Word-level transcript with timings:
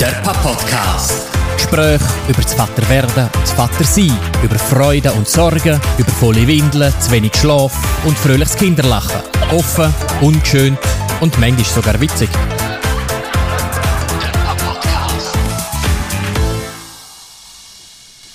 Der 0.00 0.12
Papa-Podcast. 0.22 1.26
Gespräche 1.56 2.04
über 2.28 2.40
das 2.40 2.54
Vaterwerden 2.54 3.24
und 3.24 3.42
das 3.42 3.50
Vatersein, 3.50 4.16
über 4.44 4.54
Freude 4.56 5.10
und 5.12 5.26
Sorgen, 5.26 5.80
über 5.98 6.10
volle 6.12 6.46
Windeln, 6.46 6.94
zu 7.00 7.10
wenig 7.10 7.34
Schlaf 7.34 7.74
und 8.06 8.16
fröhliches 8.16 8.54
Kinderlachen. 8.54 9.20
Offen, 9.50 9.92
ungeschönt 10.20 10.78
und 11.20 11.36
manchmal 11.40 11.64
sogar 11.64 12.00
witzig. 12.00 12.28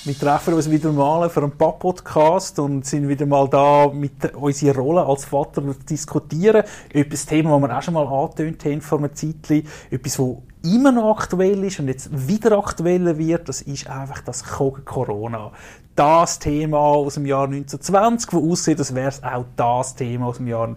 Wir 0.03 0.19
treffen 0.19 0.55
uns 0.55 0.69
wieder 0.69 0.91
mal 0.91 1.29
für 1.29 1.43
einen 1.43 1.57
Pap-Podcast 1.57 2.59
und 2.59 2.85
sind 2.85 3.07
wieder 3.07 3.25
mal 3.25 3.47
da 3.47 3.87
mit 3.87 4.35
unserer 4.35 4.75
Rolle 4.75 5.05
als 5.05 5.23
Vater 5.23 5.61
zu 5.61 5.75
diskutieren. 5.89 6.63
Etwas 6.91 7.25
Thema, 7.25 7.57
das 7.57 7.69
wir 7.69 7.77
auch 7.77 7.81
schon 7.81 7.93
mal 7.93 8.05
angetönt 8.05 8.65
haben 8.65 8.81
vor 8.81 8.97
einem 8.97 9.15
Zeitchen. 9.15 9.65
Etwas, 9.89 10.17
das 10.17 10.52
immer 10.63 10.91
noch 10.91 11.17
aktuell 11.19 11.63
ist 11.63 11.79
und 11.79 11.89
jetzt 11.89 12.27
wieder 12.27 12.57
aktueller 12.57 13.17
wird, 13.17 13.49
das 13.49 13.61
ist 13.61 13.87
einfach 13.87 14.21
das 14.21 14.43
Corona. 14.43 15.51
Das 15.95 16.39
Thema 16.39 16.79
aus 16.79 17.15
dem 17.15 17.25
Jahr 17.25 17.43
1920, 17.43 18.33
wo 18.33 18.51
aussieht, 18.51 18.79
als 18.79 18.95
wäre 18.95 19.09
es 19.09 19.21
auch 19.23 19.45
das 19.55 19.95
Thema 19.95 20.27
aus 20.27 20.37
dem 20.37 20.47
Jahr 20.47 20.75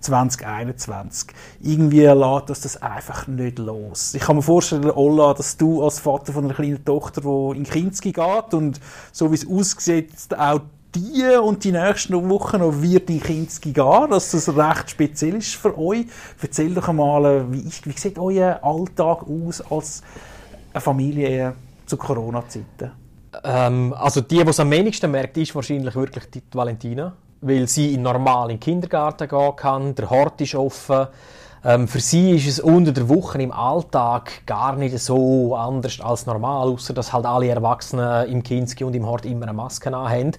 2021. 0.00 1.28
Irgendwie 1.60 2.02
lässt 2.02 2.48
uns 2.48 2.60
das 2.60 2.80
einfach 2.80 3.26
nicht 3.26 3.58
los. 3.58 4.14
Ich 4.14 4.22
kann 4.22 4.36
mir 4.36 4.42
vorstellen, 4.42 4.90
Olla, 4.90 5.34
dass 5.34 5.56
du 5.56 5.82
als 5.82 5.98
Vater 5.98 6.32
von 6.32 6.44
einer 6.44 6.54
kleinen 6.54 6.84
Tochter, 6.84 7.20
die 7.20 7.58
in 7.58 7.64
Kinski 7.64 8.12
geht 8.12 8.54
und 8.54 8.80
so 9.12 9.30
wie 9.30 9.34
es 9.34 9.46
aussieht, 9.46 10.12
auch 10.36 10.60
die 10.94 11.36
und 11.36 11.64
die 11.64 11.72
nächsten 11.72 12.28
Wochen 12.28 12.58
noch 12.58 12.80
wird 12.80 13.10
in 13.10 13.20
Kinski 13.20 13.72
gehen, 13.72 14.10
dass 14.10 14.30
das 14.30 14.48
recht 14.56 14.90
speziell 14.90 15.36
ist 15.36 15.54
für 15.54 15.76
euch. 15.78 16.06
Erzähl 16.40 16.74
doch 16.74 16.88
einmal, 16.88 17.50
wie, 17.52 17.60
ist, 17.60 17.86
wie 17.86 17.92
sieht 17.92 18.18
euer 18.18 18.60
Alltag 18.62 19.24
aus 19.28 19.62
als 19.70 20.02
eine 20.72 20.80
Familie 20.80 21.54
zu 21.86 21.96
Corona-Zeiten? 21.96 22.92
Ähm, 23.42 23.94
also 23.98 24.20
die, 24.20 24.42
die 24.42 24.48
es 24.48 24.60
am 24.60 24.70
wenigsten 24.70 25.10
merkt, 25.10 25.36
ist 25.36 25.54
wahrscheinlich 25.54 25.94
wirklich 25.94 26.30
die 26.30 26.42
Valentina 26.52 27.12
weil 27.44 27.68
sie 27.68 27.92
in 27.92 28.02
normal 28.02 28.50
in 28.50 28.56
den 28.56 28.60
Kindergarten 28.60 29.28
gehen 29.28 29.56
kann, 29.56 29.94
der 29.94 30.10
Hort 30.10 30.40
ist 30.40 30.54
offen. 30.54 31.08
Ähm, 31.62 31.88
für 31.88 32.00
sie 32.00 32.32
ist 32.32 32.46
es 32.46 32.60
unter 32.60 32.92
der 32.92 33.08
Woche 33.08 33.40
im 33.40 33.52
Alltag 33.52 34.46
gar 34.46 34.76
nicht 34.76 34.98
so 34.98 35.54
anders 35.54 36.00
als 36.00 36.26
normal, 36.26 36.68
außer 36.68 36.94
dass 36.94 37.12
halt 37.12 37.26
alle 37.26 37.48
Erwachsenen 37.48 38.28
im 38.28 38.42
Kinski 38.42 38.84
und 38.84 38.94
im 38.94 39.06
Hort 39.06 39.26
immer 39.26 39.44
eine 39.44 39.52
Maske 39.52 39.90
haben. 39.90 40.32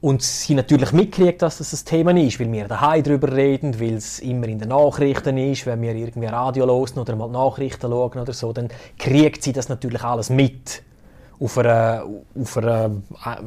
Und 0.00 0.22
sie 0.22 0.54
natürlich 0.54 0.92
mitkriegt, 0.92 1.42
dass 1.42 1.58
das 1.58 1.74
ein 1.74 1.84
Thema 1.84 2.16
ist, 2.16 2.40
weil 2.40 2.50
wir 2.50 2.68
daheim 2.68 3.02
darüber 3.02 3.32
reden, 3.32 3.78
weil 3.78 3.94
es 3.94 4.18
immer 4.20 4.48
in 4.48 4.58
den 4.58 4.70
Nachrichten 4.70 5.36
ist, 5.36 5.66
wenn 5.66 5.82
wir 5.82 5.94
irgendwie 5.94 6.26
Radio 6.26 6.66
hören 6.66 6.98
oder 6.98 7.16
mal 7.16 7.28
Nachrichten 7.28 7.90
schauen 7.90 8.18
oder 8.18 8.32
so, 8.32 8.52
dann 8.54 8.68
kriegt 8.98 9.42
sie 9.42 9.52
das 9.52 9.68
natürlich 9.68 10.02
alles 10.02 10.30
mit 10.30 10.82
auf 11.38 11.58
einer, 11.58 12.04
auf 12.34 12.56
einer 12.56 12.90
äh, 13.26 13.42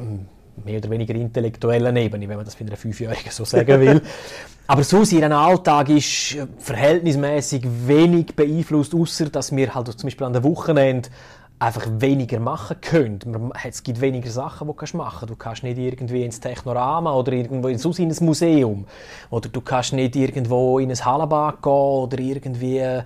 mehr 0.64 0.78
oder 0.78 0.90
weniger 0.90 1.14
intellektuellen 1.14 1.96
Ebene, 1.96 2.28
wenn 2.28 2.36
man 2.36 2.44
das 2.44 2.54
für 2.54 2.64
eine 2.64 2.76
Fünfjährigen 2.76 3.32
so 3.32 3.44
sagen 3.44 3.80
will. 3.80 4.02
Aber 4.66 4.82
so 4.82 5.02
ihr 5.02 5.30
Alltag 5.30 5.90
ist 5.90 6.38
verhältnismäßig 6.58 7.64
wenig 7.86 8.34
beeinflusst, 8.34 8.94
außer 8.94 9.28
dass 9.28 9.54
wir 9.54 9.74
halt 9.74 9.88
zum 9.88 10.06
Beispiel 10.06 10.26
an 10.26 10.32
den 10.32 10.42
Wochenende 10.42 11.10
einfach 11.58 11.86
weniger 11.98 12.40
machen 12.40 12.76
können. 12.80 13.52
Es 13.64 13.82
gibt 13.82 14.00
weniger 14.00 14.30
Sachen, 14.30 14.68
die 14.68 14.86
du 14.86 14.96
machen 14.96 15.18
kannst. 15.20 15.30
Du 15.30 15.36
kannst 15.36 15.62
nicht 15.62 15.78
irgendwie 15.78 16.24
ins 16.24 16.40
Technorama 16.40 17.14
oder 17.14 17.32
irgendwo 17.32 17.68
in, 17.68 17.78
ein 17.78 18.16
Museum. 18.20 18.86
Oder 19.30 19.48
du 19.48 19.60
kannst 19.60 19.92
nicht 19.92 20.16
irgendwo 20.16 20.78
in 20.78 20.90
ein 20.90 21.04
Hallenbad 21.04 21.62
gehen 21.62 21.72
oder 21.72 22.18
irgendwie 22.18 23.02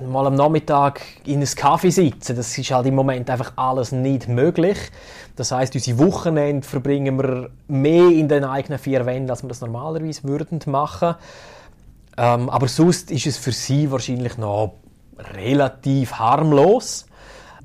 mal 0.00 0.26
am 0.26 0.34
Nachmittag 0.34 1.00
in 1.24 1.36
einem 1.36 1.48
Kaffee 1.54 1.90
sitzen. 1.90 2.36
Das 2.36 2.56
ist 2.56 2.70
halt 2.70 2.86
im 2.86 2.94
Moment 2.94 3.28
einfach 3.30 3.52
alles 3.56 3.92
nicht 3.92 4.28
möglich. 4.28 4.78
Das 5.36 5.52
heißt, 5.52 5.74
unsere 5.74 5.98
Wochenende 5.98 6.66
verbringen 6.66 7.18
wir 7.18 7.50
mehr 7.68 8.08
in 8.08 8.28
den 8.28 8.44
eigenen 8.44 8.78
vier 8.78 9.04
Wänden, 9.06 9.30
als 9.30 9.42
wir 9.42 9.48
das 9.48 9.60
normalerweise 9.60 10.24
würden 10.24 10.60
machen. 10.66 11.14
Ähm, 12.16 12.48
aber 12.48 12.68
sonst 12.68 13.10
ist 13.10 13.26
es 13.26 13.36
für 13.36 13.52
sie 13.52 13.90
wahrscheinlich 13.90 14.38
noch 14.38 14.74
relativ 15.34 16.14
harmlos. 16.14 17.06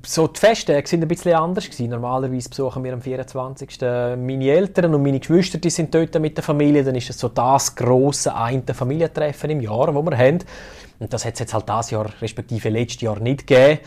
So 0.04 0.26
die 0.26 0.40
Feste 0.40 0.82
sind 0.84 1.02
ein 1.02 1.08
bisschen 1.08 1.34
anders 1.34 1.64
gewesen. 1.64 1.90
Normalerweise 1.90 2.48
besuchen 2.48 2.82
wir 2.82 2.92
am 2.92 3.00
24. 3.00 3.80
meine 3.80 4.48
Eltern 4.48 4.94
und 4.94 5.02
meine 5.02 5.20
Geschwister, 5.20 5.58
die 5.58 5.70
sind 5.70 5.94
dort 5.94 6.18
mit 6.18 6.36
der 6.36 6.42
Familie. 6.42 6.82
Dann 6.82 6.96
ist 6.96 7.10
es 7.10 7.18
so 7.18 7.28
das 7.28 7.76
große 7.76 8.34
eine 8.34 8.62
Familientreffen 8.74 9.50
im 9.50 9.60
Jahr, 9.60 9.94
wo 9.94 10.02
wir 10.02 10.18
haben. 10.18 10.40
Und 10.98 11.12
das 11.12 11.24
hat 11.24 11.34
es 11.34 11.40
jetzt 11.40 11.54
halt 11.54 11.68
das 11.68 11.90
Jahr, 11.90 12.06
respektive 12.20 12.68
letztes 12.68 13.02
Jahr 13.02 13.20
nicht 13.20 13.46
gegeben. 13.46 13.78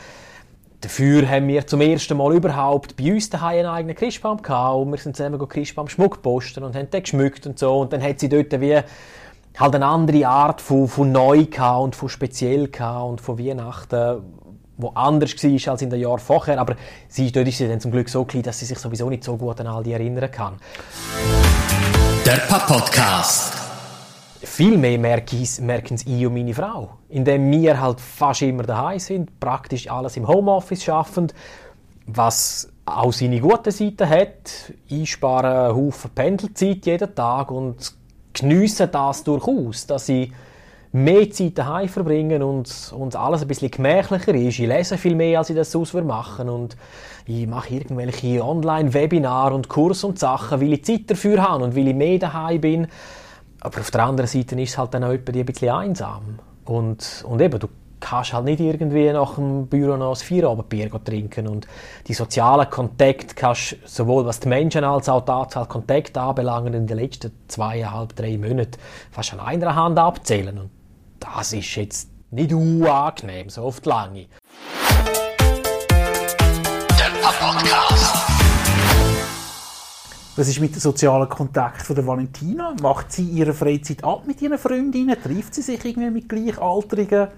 Dafür 0.79 1.27
haben 1.29 1.47
wir 1.47 1.65
zum 1.65 1.81
ersten 1.81 2.17
Mal 2.17 2.35
überhaupt 2.35 2.95
bei 2.95 3.13
uns 3.13 3.29
daheim 3.29 3.59
einen 3.59 3.67
eigenen 3.67 3.95
Christbaum 3.95 4.41
gehabt 4.41 4.77
und 4.77 4.91
wir 4.91 4.97
sind 4.97 5.15
zusammen 5.15 5.39
Christbaum 5.49 5.89
Schmuck 5.89 6.21
posten 6.21 6.63
und 6.63 6.75
haben 6.75 6.89
den 6.91 7.01
geschmückt 7.01 7.47
und 7.47 7.57
so 7.57 7.79
und 7.79 7.91
dann 7.91 8.03
hat 8.03 8.19
sie 8.19 8.29
dort 8.29 8.51
wie 8.61 8.79
halt 9.57 9.75
eine 9.75 9.85
andere 9.85 10.27
Art 10.27 10.61
von, 10.61 10.87
von 10.87 11.11
neu 11.11 11.47
und 11.79 11.95
von 11.95 12.09
speziell 12.09 12.69
und 12.69 13.21
von 13.21 13.39
Weihnachten, 13.39 14.21
wo 14.77 14.89
anders 14.89 15.41
war 15.43 15.71
als 15.71 15.81
in 15.81 15.89
den 15.89 15.99
Jahren 15.99 16.19
vorher, 16.19 16.59
aber 16.59 16.75
sie, 17.07 17.31
dort 17.31 17.47
ist 17.47 17.57
sie 17.57 17.67
dann 17.67 17.79
zum 17.79 17.91
Glück 17.91 18.09
so 18.09 18.25
klein, 18.25 18.43
dass 18.43 18.59
sie 18.59 18.65
sich 18.65 18.77
sowieso 18.77 19.09
nicht 19.09 19.23
so 19.23 19.37
gut 19.37 19.59
an 19.59 19.67
all 19.67 19.83
die 19.83 19.93
erinnern 19.93 20.29
kann. 20.31 20.55
Der 22.25 22.37
Papa-Podcast 22.47 23.65
viel 24.45 24.77
mehr 24.77 24.97
merken 24.97 25.41
es 25.41 25.59
ich 26.05 26.25
und 26.25 26.33
meine 26.33 26.53
Frau. 26.53 26.91
Indem 27.09 27.51
wir 27.51 27.79
halt 27.79 27.99
fast 27.99 28.41
immer 28.41 28.63
daheim 28.63 28.99
sind, 28.99 29.39
praktisch 29.39 29.89
alles 29.89 30.17
im 30.17 30.27
Homeoffice 30.27 30.83
schaffen, 30.83 31.31
was 32.05 32.69
auch 32.85 33.11
seine 33.11 33.39
guten 33.39 33.71
Seiten 33.71 34.07
hat. 34.07 34.71
Ich 34.87 35.11
spare 35.11 35.65
einen 35.65 35.75
Haufen 35.75 36.11
Pendelzeit 36.11 36.85
jeden 36.85 37.15
Tag 37.15 37.51
und 37.51 37.93
geniesse 38.33 38.87
das 38.87 39.23
durchaus, 39.23 39.87
dass 39.87 40.09
ich 40.09 40.31
mehr 40.95 41.29
Zeit 41.29 41.57
daheim 41.57 41.89
verbringe 41.89 42.45
und, 42.45 42.93
und 42.97 43.15
alles 43.17 43.41
ein 43.41 43.47
bisschen 43.49 43.69
gemächlicher 43.69 44.33
ist. 44.33 44.59
Ich 44.59 44.67
lese 44.67 44.97
viel 44.97 45.13
mehr, 45.13 45.39
als 45.39 45.49
ich 45.49 45.55
das 45.55 45.71
sonst 45.71 45.93
machen 45.93 46.47
und 46.47 46.77
ich 47.25 47.45
mache 47.47 47.73
irgendwelche 47.73 48.43
Online-Webinare 48.43 49.53
und 49.53 49.67
Kurse 49.67 50.07
und 50.07 50.19
Sachen, 50.19 50.61
weil 50.61 50.73
ich 50.73 50.85
Zeit 50.85 51.01
dafür 51.07 51.41
habe 51.41 51.65
und 51.65 51.75
weil 51.75 51.89
ich 51.89 51.95
mehr 51.95 52.17
daheim 52.17 52.61
bin. 52.61 52.87
Aber 53.59 53.79
auf 53.79 53.91
der 53.91 54.05
anderen 54.05 54.27
Seite 54.27 54.59
ist 54.61 54.69
es 54.69 54.77
halt 54.77 54.93
dann 54.93 55.03
auch 55.03 55.09
ein 55.09 55.23
bisschen 55.23 55.69
einsam. 55.69 56.39
Und, 56.63 57.25
und 57.27 57.41
eben, 57.41 57.59
du 57.59 57.67
kannst 57.99 58.31
halt 58.31 58.45
nicht 58.45 58.59
irgendwie 58.61 59.11
nach 59.11 59.35
dem 59.35 59.67
Büro 59.67 59.97
noch 59.97 60.11
ein 60.11 60.15
Feierabendbier 60.15 60.91
trinken. 61.03 61.47
Und 61.47 61.67
die 62.07 62.13
sozialen 62.13 62.69
Kontakte 62.69 63.35
kannst 63.35 63.75
sowohl 63.85 64.25
was 64.25 64.39
die 64.39 64.47
Menschen 64.47 64.83
als 64.83 65.09
auch 65.09 65.25
die 65.25 65.31
Anzahl 65.31 65.65
Kontakte 65.65 66.21
anbelangen 66.21 66.73
in 66.73 66.87
den 66.87 66.97
letzten 66.97 67.33
zweieinhalb, 67.47 68.15
drei 68.15 68.37
Monaten 68.37 68.77
fast 69.11 69.33
an 69.33 69.39
einer 69.41 69.75
Hand 69.75 69.97
abzählen. 69.97 70.57
Und 70.57 70.74
das 71.33 71.53
ist 71.53 71.75
jetzt 71.75 72.09
nicht 72.31 72.53
unangenehm, 72.53 73.49
so 73.49 73.63
oft 73.63 73.85
lange. 73.85 74.27
Was 80.37 80.49
ist 80.49 80.59
mit 80.59 80.75
dem 80.75 80.79
sozialen 80.79 81.29
Kontakt 81.29 81.81
von 81.81 81.95
der 81.95 82.05
Valentina? 82.05 82.75
Macht 82.81 83.11
sie 83.13 83.23
ihre 83.23 83.53
Freizeit 83.53 84.03
ab 84.03 84.23
mit 84.27 84.41
ihren 84.41 84.57
Freundinnen? 84.57 85.15
Trifft 85.21 85.55
sie 85.55 85.61
sich 85.61 85.83
irgendwie 85.85 86.09
mit 86.09 86.27
Gleichaltrigen? 86.27 87.29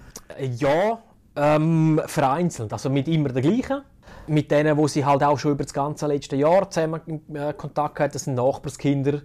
Ja, 0.58 1.00
ähm, 1.36 2.02
vereinzelt. 2.06 2.74
Also 2.74 2.90
mit 2.90 3.08
immer 3.08 3.30
der 3.30 3.44
gleichen. 3.44 3.84
Mit 4.25 4.50
denen, 4.52 4.75
wo 4.75 4.88
sie 4.88 5.06
halt 5.06 5.24
auch 5.24 5.38
schon 5.38 5.52
über 5.52 5.64
das 5.64 5.74
ganze 5.74 6.08
letzte 6.08 6.36
Jahr 6.36 6.69
zusammen 6.69 7.02
äh, 7.34 7.54
Kontakt 7.54 8.00
hat. 8.00 8.16
Das 8.16 8.24
sind 8.24 8.34
Nachbarskinder 8.34 9.22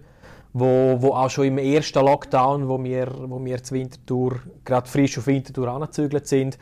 wo, 0.53 1.01
wo 1.01 1.09
auch 1.09 1.29
schon 1.29 1.45
im 1.45 1.57
ersten 1.57 2.05
Lockdown, 2.05 2.69
wo 2.69 2.81
wir, 2.83 3.11
wo 3.27 3.43
wir 3.43 3.63
zur 3.63 3.77
Wintertour, 3.77 4.39
gerade 4.63 4.87
frisch 4.87 5.17
auf 5.17 5.25
Wintertour 5.25 5.67
angezügelt 5.67 6.27
sind, 6.27 6.59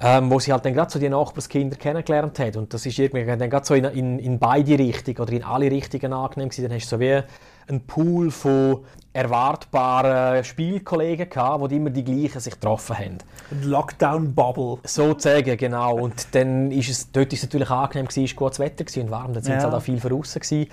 ähm, 0.00 0.30
wo 0.30 0.38
sie 0.38 0.52
halt 0.52 0.64
dann 0.64 0.74
gerade 0.74 0.90
so 0.90 0.98
die 0.98 1.08
Nachbarskinder 1.08 1.76
kennengelernt 1.76 2.38
hat. 2.38 2.56
Und 2.56 2.72
das 2.72 2.86
ist 2.86 2.98
irgendwie 2.98 3.24
dann 3.24 3.50
gerade 3.50 3.66
so 3.66 3.74
in, 3.74 3.84
in, 3.84 4.18
in 4.20 4.38
beide 4.38 4.78
Richtungen 4.78 5.18
oder 5.18 5.32
in 5.32 5.42
alle 5.42 5.70
Richtungen 5.70 6.12
angenehm 6.12 6.48
gewesen. 6.48 6.68
Dann 6.68 6.76
hast 6.76 6.86
du 6.86 6.96
so 6.96 7.00
wie 7.00 7.20
einen 7.68 7.80
Pool 7.86 8.30
von 8.30 8.84
erwartbaren 9.12 10.42
Spielkollegen 10.42 11.28
gehabt, 11.28 11.60
wo 11.60 11.68
die 11.68 11.76
immer 11.76 11.90
die 11.90 12.04
gleichen 12.04 12.40
sich 12.40 12.54
getroffen 12.54 12.96
haben. 12.96 13.18
Ein 13.50 13.62
Lockdown-Bubble. 13.64 14.78
Sozusagen, 14.84 15.56
genau. 15.56 15.96
Und 15.96 16.34
dann 16.34 16.70
ist 16.70 16.88
es, 16.88 17.12
dort 17.12 17.32
ist 17.32 17.40
es 17.40 17.44
natürlich 17.44 17.70
angenehm 17.70 18.06
gewesen, 18.06 18.24
es 18.24 18.36
war 18.36 18.46
gutes 18.46 18.58
Wetter 18.58 19.02
und 19.02 19.10
warm, 19.10 19.34
dann 19.34 19.42
sind 19.42 19.52
ja. 19.52 19.58
es 19.58 19.64
halt 19.64 19.74
auch 19.74 19.82
viel 19.82 20.00
draußen 20.00 20.40
gewesen. 20.40 20.70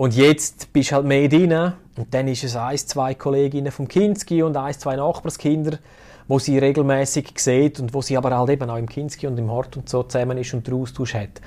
Und 0.00 0.16
jetzt 0.16 0.72
bist 0.72 0.92
du 0.92 0.94
halt 0.94 1.04
mehr 1.04 1.28
drin 1.28 1.52
und 1.98 2.14
dann 2.14 2.26
ist 2.26 2.42
es 2.42 2.56
ein, 2.56 2.78
zwei 2.78 3.12
Kolleginnen 3.12 3.70
vom 3.70 3.86
Kinski 3.86 4.42
und 4.42 4.56
ein, 4.56 4.72
zwei 4.72 4.96
Nachbarskinder, 4.96 5.76
wo 6.26 6.38
sie 6.38 6.56
regelmäßig 6.56 7.34
sieht 7.36 7.80
und 7.80 7.92
wo 7.92 8.00
sie 8.00 8.16
aber 8.16 8.34
halt 8.34 8.48
eben 8.48 8.70
auch 8.70 8.78
im 8.78 8.88
Kinski 8.88 9.26
und 9.26 9.38
im 9.38 9.50
Hort 9.50 9.76
und 9.76 9.90
so 9.90 10.02
zusammen 10.04 10.38
ist 10.38 10.54
und 10.54 10.66
den 10.66 10.72
Austausch 10.72 11.12
hat. 11.12 11.42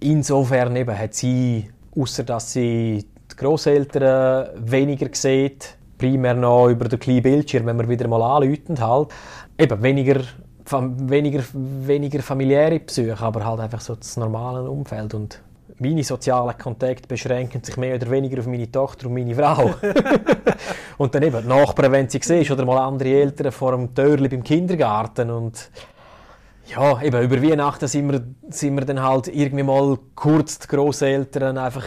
Insofern 0.00 0.74
eben 0.74 0.98
hat 0.98 1.14
sie, 1.14 1.70
außer 1.96 2.24
dass 2.24 2.52
sie 2.52 3.06
die 3.30 3.36
Großeltern 3.36 4.48
weniger 4.68 5.08
sieht, 5.12 5.76
primär 5.96 6.34
noch 6.34 6.70
über 6.70 6.88
den 6.88 6.98
kleinen 6.98 7.22
Bildschirm, 7.22 7.66
wenn 7.66 7.78
wir 7.78 7.88
wieder 7.88 8.08
mal 8.08 8.22
anläuten 8.22 8.80
halt, 8.80 9.10
eben 9.56 9.80
weniger 9.80 10.22
weniger, 10.72 11.44
weniger 11.52 12.20
familiäre 12.20 12.80
Besuche, 12.80 13.20
aber 13.20 13.46
halt 13.46 13.60
einfach 13.60 13.80
so 13.80 13.94
das 13.94 14.16
normale 14.16 14.68
Umfeld 14.68 15.14
und 15.14 15.40
meine 15.82 16.04
sozialen 16.04 16.56
Kontakte 16.56 17.08
beschränken 17.08 17.62
sich 17.62 17.76
mehr 17.76 17.96
oder 17.96 18.10
weniger 18.10 18.38
auf 18.40 18.46
meine 18.46 18.70
Tochter 18.70 19.06
und 19.06 19.14
meine 19.14 19.34
Frau. 19.34 19.74
und 20.98 21.14
dann 21.14 21.22
eben 21.22 21.42
die 21.42 21.48
Nachbarn, 21.48 21.92
wenn 21.92 22.08
sie 22.08 22.20
siehst, 22.22 22.50
oder 22.50 22.64
mal 22.64 22.78
andere 22.78 23.08
Eltern 23.08 23.52
vor 23.52 23.72
dem 23.72 23.94
Türli 23.94 24.28
beim 24.28 24.42
Kindergarten 24.42 25.30
und 25.30 25.70
ja, 26.66 27.02
eben 27.02 27.22
über 27.22 27.42
Weihnachten 27.42 27.88
sind 27.88 28.10
wir, 28.10 28.22
sind 28.48 28.74
wir 28.76 28.84
dann 28.84 29.02
halt 29.02 29.28
irgendwie 29.28 29.64
mal 29.64 29.98
kurz 30.14 30.60
die 30.60 30.68
Grosseltern 30.68 31.58
einfach 31.58 31.84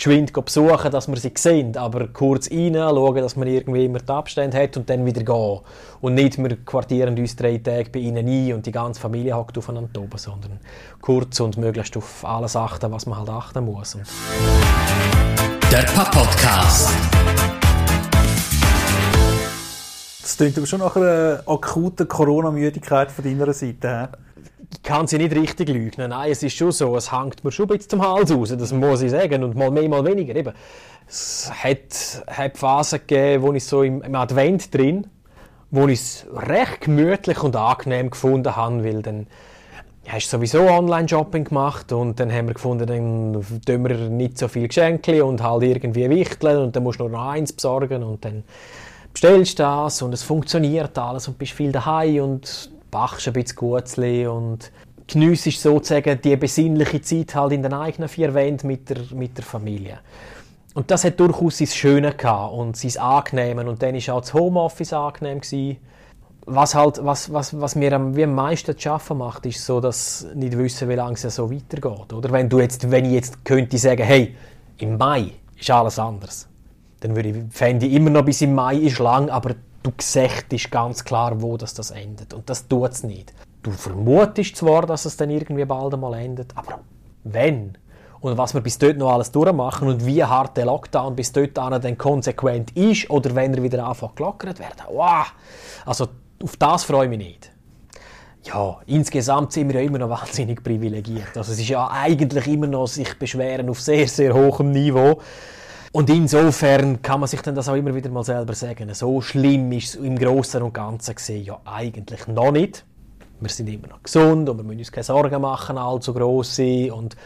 geschwind 0.00 0.32
besuchen, 0.32 0.90
dass 0.90 1.08
wir 1.08 1.16
sie 1.16 1.32
sehen, 1.36 1.76
aber 1.76 2.08
kurz 2.08 2.50
rein, 2.50 2.74
schauen, 2.74 3.16
dass 3.16 3.36
man 3.36 3.46
irgendwie 3.46 3.84
immer 3.84 3.98
die 3.98 4.10
Abstände 4.10 4.56
hat 4.56 4.78
und 4.78 4.88
dann 4.88 5.04
wieder 5.04 5.22
gehen. 5.22 5.60
Und 6.00 6.14
nicht, 6.14 6.38
wir 6.38 6.56
quartieren 6.64 7.18
uns 7.18 7.36
drei 7.36 7.58
Tage 7.58 7.90
bei 7.90 7.98
ihnen 7.98 8.26
ein 8.26 8.54
und 8.54 8.64
die 8.64 8.72
ganze 8.72 8.98
Familie 8.98 9.36
hockt 9.36 9.58
aufeinander 9.58 10.00
oben, 10.00 10.16
sondern 10.16 10.58
kurz 11.02 11.38
und 11.40 11.58
möglichst 11.58 11.98
auf 11.98 12.24
alles 12.24 12.56
achten, 12.56 12.90
was 12.90 13.04
man 13.04 13.18
halt 13.18 13.28
achten 13.28 13.62
muss. 13.66 13.98
Der 15.70 15.82
Podcast. 15.82 16.88
Das 20.22 20.36
klingt 20.38 20.56
aber 20.56 20.66
schon 20.66 20.80
nach 20.80 20.96
einer 20.96 21.42
akuten 21.44 22.08
Corona-Müdigkeit 22.08 23.12
von 23.12 23.22
deiner 23.22 23.52
Seite. 23.52 24.08
He? 24.12 24.29
Ich 24.72 24.82
kann 24.82 25.06
sie 25.06 25.18
nicht 25.18 25.34
richtig 25.34 25.68
lügen. 25.68 26.08
Nein, 26.08 26.30
es 26.30 26.42
ist 26.42 26.56
schon 26.56 26.72
so, 26.72 26.96
es 26.96 27.12
hängt 27.12 27.44
mir 27.44 27.50
schon 27.50 27.66
ein 27.66 27.76
bisschen 27.76 27.90
zum 27.90 28.02
Hals 28.02 28.32
raus, 28.32 28.54
das 28.56 28.72
muss 28.72 29.02
ich 29.02 29.10
sagen. 29.10 29.42
Und 29.42 29.56
mal 29.56 29.70
mehr, 29.70 29.88
mal 29.88 30.04
weniger. 30.04 30.34
Eben, 30.34 30.52
es 31.08 31.50
hat, 31.52 32.24
hat 32.28 32.56
Phasen 32.56 33.00
gegeben, 33.00 33.42
wo 33.42 33.52
ich 33.52 33.64
so 33.64 33.82
im, 33.82 34.02
im 34.02 34.14
Advent 34.14 34.72
drin, 34.72 35.06
wo 35.70 35.88
ich 35.88 36.00
es 36.00 36.26
recht 36.32 36.82
gemütlich 36.82 37.42
und 37.42 37.56
angenehm 37.56 38.10
gefunden 38.10 38.54
habe, 38.54 38.84
weil 38.84 39.02
dann 39.02 39.26
hast 40.06 40.32
du 40.32 40.36
sowieso 40.36 40.62
Online-Shopping 40.62 41.44
gemacht 41.44 41.92
und 41.92 42.18
dann 42.18 42.32
haben 42.32 42.48
wir 42.48 42.54
gefunden, 42.54 42.86
dann 42.86 43.60
tun 43.64 43.88
wir 43.88 43.96
nicht 44.08 44.38
so 44.38 44.48
viel 44.48 44.68
Geschenke 44.68 45.24
und 45.24 45.42
halt 45.42 45.62
irgendwie 45.62 46.08
wichteln 46.08 46.58
und 46.58 46.74
dann 46.74 46.82
musst 46.82 47.00
du 47.00 47.04
nur 47.04 47.18
noch 47.18 47.28
eins 47.28 47.52
besorgen 47.52 48.02
und 48.02 48.24
dann 48.24 48.44
bestellst 49.12 49.58
du 49.58 49.62
das 49.62 50.02
und 50.02 50.12
es 50.12 50.22
funktioniert 50.22 50.96
alles 50.98 51.28
und 51.28 51.38
bist 51.38 51.52
viel 51.52 51.72
daheim 51.72 52.22
und 52.22 52.70
bachst 52.90 53.26
ein 53.26 53.32
bisschen 53.32 53.56
Gutzli 53.56 54.26
und 54.26 54.70
geniessest 55.06 55.62
sozusagen 55.62 56.20
die 56.20 56.36
besinnliche 56.36 57.00
Zeit 57.02 57.34
halt 57.34 57.52
in 57.52 57.62
den 57.62 57.72
eigenen 57.72 58.08
vier 58.08 58.32
Wänden 58.34 58.66
mit 58.66 58.88
der, 58.88 58.98
mit 59.12 59.36
der 59.36 59.44
Familie. 59.44 59.98
Und 60.74 60.90
das 60.90 61.04
hat 61.04 61.18
durchaus 61.18 61.58
sein 61.58 61.66
Schöne 61.66 62.14
und 62.52 62.76
sein 62.76 63.02
Angenehmen. 63.02 63.68
Und 63.68 63.82
dann 63.82 63.94
war 63.94 64.14
auch 64.14 64.20
das 64.20 64.34
Homeoffice 64.34 64.92
angenehm. 64.92 65.40
Gewesen. 65.40 65.78
Was, 66.46 66.74
halt, 66.74 67.04
was, 67.04 67.32
was, 67.32 67.60
was 67.60 67.74
mir 67.74 67.92
am, 67.92 68.16
wie 68.16 68.24
am 68.24 68.34
meisten 68.34 68.76
zu 68.76 68.90
arbeiten 68.90 69.18
macht, 69.18 69.46
ist 69.46 69.64
so, 69.64 69.80
dass 69.80 70.26
nicht 70.34 70.56
wissen, 70.56 70.88
wie 70.88 70.94
lange 70.94 71.14
es 71.14 71.22
so 71.22 71.50
weitergeht. 71.50 72.12
Oder? 72.12 72.30
Wenn, 72.30 72.48
du 72.48 72.60
jetzt, 72.60 72.90
wenn 72.90 73.04
ich 73.04 73.12
jetzt 73.12 73.44
könnte 73.44 73.78
sagen, 73.78 74.02
hey, 74.02 74.34
im 74.78 74.96
Mai 74.96 75.32
ist 75.58 75.70
alles 75.70 75.98
anders, 75.98 76.48
dann 77.00 77.14
würde 77.14 77.28
ich, 77.28 77.36
fände 77.50 77.86
ich 77.86 77.92
immer 77.92 78.10
noch 78.10 78.24
bis 78.24 78.40
im 78.40 78.54
Mai 78.54 78.76
ist 78.76 78.98
lang, 78.98 79.28
aber 79.28 79.54
du 79.82 79.92
siehst 80.00 80.70
ganz 80.70 81.04
klar, 81.04 81.40
wo 81.40 81.56
das, 81.56 81.74
das 81.74 81.90
endet. 81.90 82.34
Und 82.34 82.48
das 82.48 82.66
tut 82.68 82.92
es 82.92 83.02
nicht. 83.02 83.32
Du 83.62 83.70
vermutest 83.70 84.56
zwar, 84.56 84.86
dass 84.86 85.04
es 85.04 85.16
dann 85.16 85.30
irgendwie 85.30 85.64
bald 85.64 85.92
einmal 85.92 86.14
endet, 86.14 86.56
aber 86.56 86.80
wenn? 87.24 87.76
Und 88.20 88.36
was 88.36 88.52
wir 88.52 88.60
bis 88.60 88.78
dort 88.78 88.98
noch 88.98 89.12
alles 89.12 89.30
durchmachen 89.32 89.88
und 89.88 90.04
wie 90.04 90.22
hart 90.22 90.56
der 90.56 90.66
Lockdown 90.66 91.16
bis 91.16 91.32
dort 91.32 91.56
dann 91.56 91.96
konsequent 91.96 92.76
ist 92.76 93.08
oder 93.08 93.34
wenn 93.34 93.54
er 93.54 93.62
wieder 93.62 93.84
anfängt 93.84 94.16
gelockert 94.16 94.58
werden. 94.58 94.76
Wow! 94.90 95.32
Also 95.86 96.08
auf 96.42 96.56
das 96.56 96.84
freue 96.84 97.04
ich 97.04 97.10
mich 97.10 97.18
nicht. 97.18 97.52
Ja, 98.44 98.78
insgesamt 98.86 99.52
sind 99.52 99.68
wir 99.68 99.80
ja 99.80 99.86
immer 99.86 99.98
noch 99.98 100.10
wahnsinnig 100.22 100.62
privilegiert. 100.62 101.36
Also 101.36 101.52
es 101.52 101.58
ist 101.58 101.68
ja 101.68 101.90
eigentlich 101.90 102.46
immer 102.46 102.66
noch 102.66 102.86
sich 102.86 103.18
beschweren 103.18 103.68
auf 103.68 103.80
sehr, 103.80 104.08
sehr 104.08 104.34
hohem 104.34 104.70
Niveau. 104.70 105.20
Und 105.92 106.08
insofern 106.08 107.02
kann 107.02 107.18
man 107.18 107.28
sich 107.28 107.40
dann 107.42 107.56
das 107.56 107.68
auch 107.68 107.74
immer 107.74 107.92
wieder 107.92 108.10
mal 108.10 108.22
selber 108.22 108.54
sagen. 108.54 108.94
So 108.94 109.20
schlimm 109.20 109.72
ist 109.72 109.88
es 109.88 109.94
im 109.96 110.16
Großen 110.16 110.62
und 110.62 110.72
Ganzen 110.72 111.16
gesehen 111.16 111.44
ja 111.44 111.60
eigentlich 111.64 112.28
noch 112.28 112.52
nicht. 112.52 112.84
Wir 113.40 113.48
sind 113.48 113.68
immer 113.68 113.88
noch 113.88 114.02
gesund 114.02 114.48
und 114.48 114.56
wir 114.58 114.62
müssen 114.62 114.78
uns 114.78 114.92
keine 114.92 115.02
Sorgen 115.02 115.40
machen, 115.40 115.78
allzu 115.78 116.14
gross 116.14 116.54
sind. 116.54 116.92
Und 116.92 117.16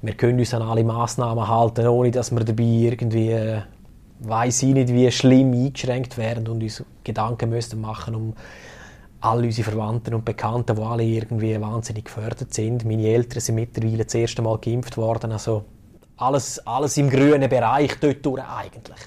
wir 0.00 0.14
können 0.14 0.38
uns 0.38 0.54
an 0.54 0.62
alle 0.62 0.84
Massnahmen 0.84 1.46
halten, 1.46 1.86
ohne 1.86 2.10
dass 2.12 2.30
wir 2.30 2.44
dabei 2.44 2.62
irgendwie, 2.62 3.30
äh, 3.30 3.60
weiß 4.20 4.62
ich 4.62 4.72
nicht, 4.72 4.88
wie 4.88 5.10
schlimm 5.10 5.52
eingeschränkt 5.52 6.16
werden 6.16 6.48
und 6.48 6.62
uns 6.62 6.82
Gedanken 7.02 7.50
müssen 7.50 7.80
machen 7.80 8.14
um 8.14 8.34
all 9.20 9.42
unsere 9.42 9.70
Verwandten 9.70 10.14
und 10.14 10.24
Bekannten, 10.24 10.76
die 10.76 10.82
alle 10.82 11.04
irgendwie 11.04 11.60
wahnsinnig 11.60 12.06
gefördert 12.06 12.54
sind. 12.54 12.84
Meine 12.84 13.06
Eltern 13.06 13.40
sind 13.40 13.56
mittlerweile 13.56 14.04
das 14.04 14.14
erste 14.14 14.42
Mal 14.42 14.58
geimpft 14.58 14.96
worden, 14.96 15.32
also 15.32 15.64
alles, 16.16 16.64
alles 16.66 16.96
im 16.96 17.10
grünen 17.10 17.48
Bereich 17.48 17.92
dort 18.00 18.24
durch 18.24 18.42
eigentlich. 18.42 18.98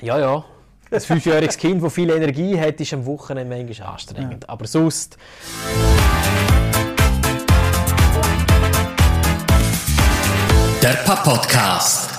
Ja, 0.00 0.18
ja. 0.18 0.44
Ein 0.90 1.00
fünfjähriges 1.00 1.56
Kind, 1.58 1.82
das 1.82 1.92
viel 1.92 2.10
Energie 2.10 2.58
hat, 2.58 2.80
ist 2.80 2.92
am 2.94 3.04
Wochenende 3.06 3.56
manchmal 3.56 3.88
anstrengend. 3.88 4.44
Ja. 4.44 4.48
Aber 4.48 4.66
sonst... 4.66 5.18
Der 10.82 10.94
Papa-Podcast. 11.04 12.17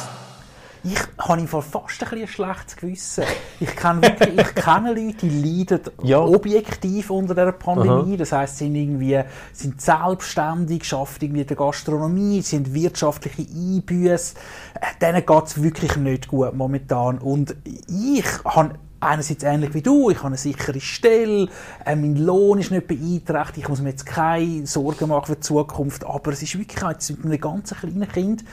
Ich 0.91 1.27
habe 1.27 1.47
vor 1.47 1.61
fast 1.61 2.03
ein, 2.03 2.19
ein 2.19 2.27
schlechtes 2.27 2.75
Gewissen. 2.75 3.23
Ich 3.59 3.75
kenne, 3.75 4.01
wirklich, 4.01 4.39
ich 4.39 4.55
kenne 4.55 4.93
Leute, 4.93 5.27
die 5.27 5.29
leiden 5.29 5.81
ja. 6.01 6.19
objektiv 6.19 7.11
unter 7.11 7.35
der 7.35 7.51
Pandemie. 7.51 8.13
Aha. 8.13 8.17
Das 8.17 8.31
heisst, 8.31 8.57
sie 8.57 8.65
sind 8.65 8.75
irgendwie 8.75 9.21
sind 9.53 9.79
selbstständig, 9.79 10.91
arbeiten 10.91 11.25
irgendwie 11.25 11.41
in 11.41 11.47
der 11.47 11.57
Gastronomie, 11.57 12.41
sind 12.41 12.73
wirtschaftliche 12.73 13.43
Einbüße. 13.51 14.35
Äh, 14.75 14.99
denen 14.99 15.23
geht 15.23 15.45
es 15.45 15.61
wirklich 15.61 15.95
nicht 15.97 16.27
gut 16.27 16.55
momentan. 16.55 17.19
Und 17.19 17.55
ich 17.87 18.25
habe 18.45 18.75
einerseits 18.99 19.43
ähnlich 19.43 19.73
wie 19.73 19.81
du, 19.81 20.09
ich 20.09 20.17
habe 20.17 20.27
eine 20.27 20.37
sichere 20.37 20.79
Stelle, 20.79 21.49
äh, 21.85 21.95
mein 21.95 22.15
Lohn 22.15 22.59
ist 22.59 22.71
nicht 22.71 22.87
beeinträchtigt, 22.87 23.59
ich 23.59 23.69
muss 23.69 23.81
mir 23.81 23.89
jetzt 23.89 24.05
keine 24.05 24.65
Sorgen 24.65 25.09
machen 25.09 25.27
für 25.27 25.35
die 25.35 25.41
Zukunft, 25.41 26.05
aber 26.05 26.31
es 26.31 26.41
ist 26.41 26.57
wirklich 26.57 26.81
jetzt 26.81 27.09
mit 27.11 27.25
einem 27.25 27.39
ganz 27.39 27.73
kleinen 27.75 28.07
Kind 28.07 28.43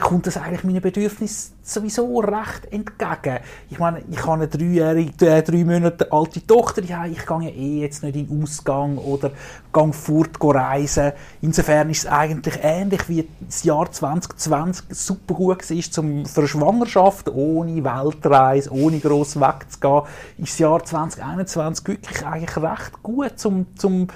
kommt 0.00 0.26
das 0.26 0.38
eigentlich 0.38 0.64
meinen 0.64 0.80
Bedürfnissen 0.80 1.54
sowieso 1.62 2.20
recht 2.20 2.72
entgegen. 2.72 3.40
Ich 3.68 3.78
meine, 3.78 4.02
ich 4.10 4.22
habe 4.22 4.32
eine 4.32 4.48
dreijährige, 4.48 5.26
äh, 5.26 5.42
drei 5.42 5.64
Monate 5.64 6.10
alte 6.10 6.46
Tochter, 6.46 6.82
ja, 6.82 7.04
ich 7.04 7.26
gehe 7.26 7.42
ja 7.42 7.50
eh 7.50 7.80
jetzt 7.82 8.02
nicht 8.02 8.16
in 8.16 8.26
den 8.26 8.42
Ausgang 8.42 8.96
oder 8.96 9.32
gehe 9.72 9.92
fort 9.92 10.38
reisen. 10.42 11.12
Insofern 11.42 11.90
ist 11.90 12.04
es 12.04 12.10
eigentlich 12.10 12.58
ähnlich 12.62 13.08
wie 13.08 13.28
das 13.40 13.64
Jahr 13.64 13.90
2020 13.90 14.86
super 14.90 15.34
gut 15.34 15.70
war 15.70 15.80
zum, 15.90 16.24
für 16.24 16.40
eine 16.40 16.48
Schwangerschaft, 16.48 17.28
ohne 17.28 17.84
Weltreise, 17.84 18.72
ohne 18.72 18.98
gross 18.98 19.38
wegzugehen, 19.38 20.02
ist 20.38 20.52
das 20.52 20.58
Jahr 20.58 20.84
2021 20.84 21.86
wirklich 21.86 22.24
eigentlich 22.24 22.56
recht 22.56 23.02
gut 23.02 23.38
zum, 23.38 23.66
zum 23.76 24.08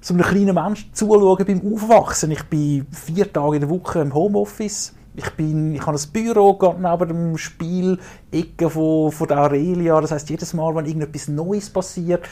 so 0.00 0.14
einem 0.14 0.22
kleinen 0.22 0.54
Menschen 0.54 0.94
zuschauen 0.94 1.44
beim 1.44 1.74
Aufwachsen. 1.74 2.30
Ich 2.30 2.44
bin 2.44 2.86
vier 2.92 3.32
Tage 3.32 3.56
in 3.56 3.62
der 3.62 3.70
Woche 3.70 4.00
im 4.00 4.14
Homeoffice 4.14 4.94
ich, 5.18 5.30
bin, 5.32 5.74
ich 5.74 5.84
habe 5.84 5.98
ein 5.98 6.12
Büro 6.12 6.54
gerade 6.54 6.80
neben 6.80 7.08
dem 7.08 7.38
Spielecke 7.38 8.70
von, 8.70 9.10
von 9.10 9.28
der 9.28 9.42
Aurelia. 9.42 10.00
Das 10.00 10.12
heißt, 10.12 10.30
jedes 10.30 10.54
Mal, 10.54 10.74
wenn 10.74 10.86
irgendetwas 10.86 11.28
Neues 11.28 11.70
passiert, 11.70 12.24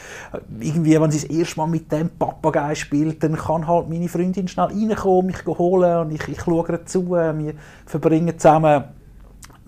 irgendwie, 0.59 0.99
wenn 0.99 1.11
sie 1.11 1.27
das 1.27 1.29
erste 1.29 1.57
Mal 1.57 1.67
mit 1.67 1.91
dem 1.91 2.09
Papagei 2.09 2.75
spielt, 2.75 3.21
dann 3.23 3.35
kann 3.35 3.67
halt 3.67 3.89
meine 3.89 4.07
Freundin 4.07 4.47
schnell 4.47 4.67
reinkommen, 4.67 5.27
mich 5.27 5.45
holen 5.45 5.97
und 5.99 6.13
ich, 6.13 6.27
ich 6.27 6.41
schaue 6.41 6.65
ihr 6.69 6.85
zu. 6.85 7.09
Wir 7.09 7.53
verbringen 7.85 8.39
zusammen 8.39 8.85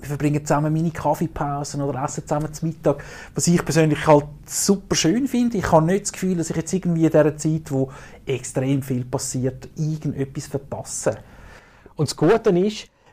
wir 0.01 0.07
verbringen 0.07 0.45
zusammen 0.45 0.71
meine 0.71 0.91
Kaffeepausen 0.91 1.81
oder 1.81 2.01
essen 2.05 2.25
zusammen 2.25 2.53
zum 2.53 2.69
Mittag, 2.69 3.03
was 3.35 3.47
ich 3.47 3.63
persönlich 3.65 4.07
halt 4.07 4.27
super 4.45 4.95
schön 4.95 5.27
finde. 5.27 5.57
Ich 5.57 5.69
habe 5.73 5.85
nicht 5.85 6.03
das 6.03 6.13
Gefühl, 6.13 6.37
dass 6.37 6.49
ich 6.49 6.55
jetzt 6.55 6.71
irgendwie 6.71 7.03
in 7.03 7.11
dieser 7.11 7.35
Zeit, 7.35 7.69
wo 7.69 7.91
extrem 8.25 8.81
viel 8.81 9.03
passiert, 9.03 9.67
irgendetwas 9.75 10.47
verpasse. 10.47 11.17
Und 11.97 12.09
das 12.09 12.15
Gute 12.15 12.57
ist, 12.57 12.87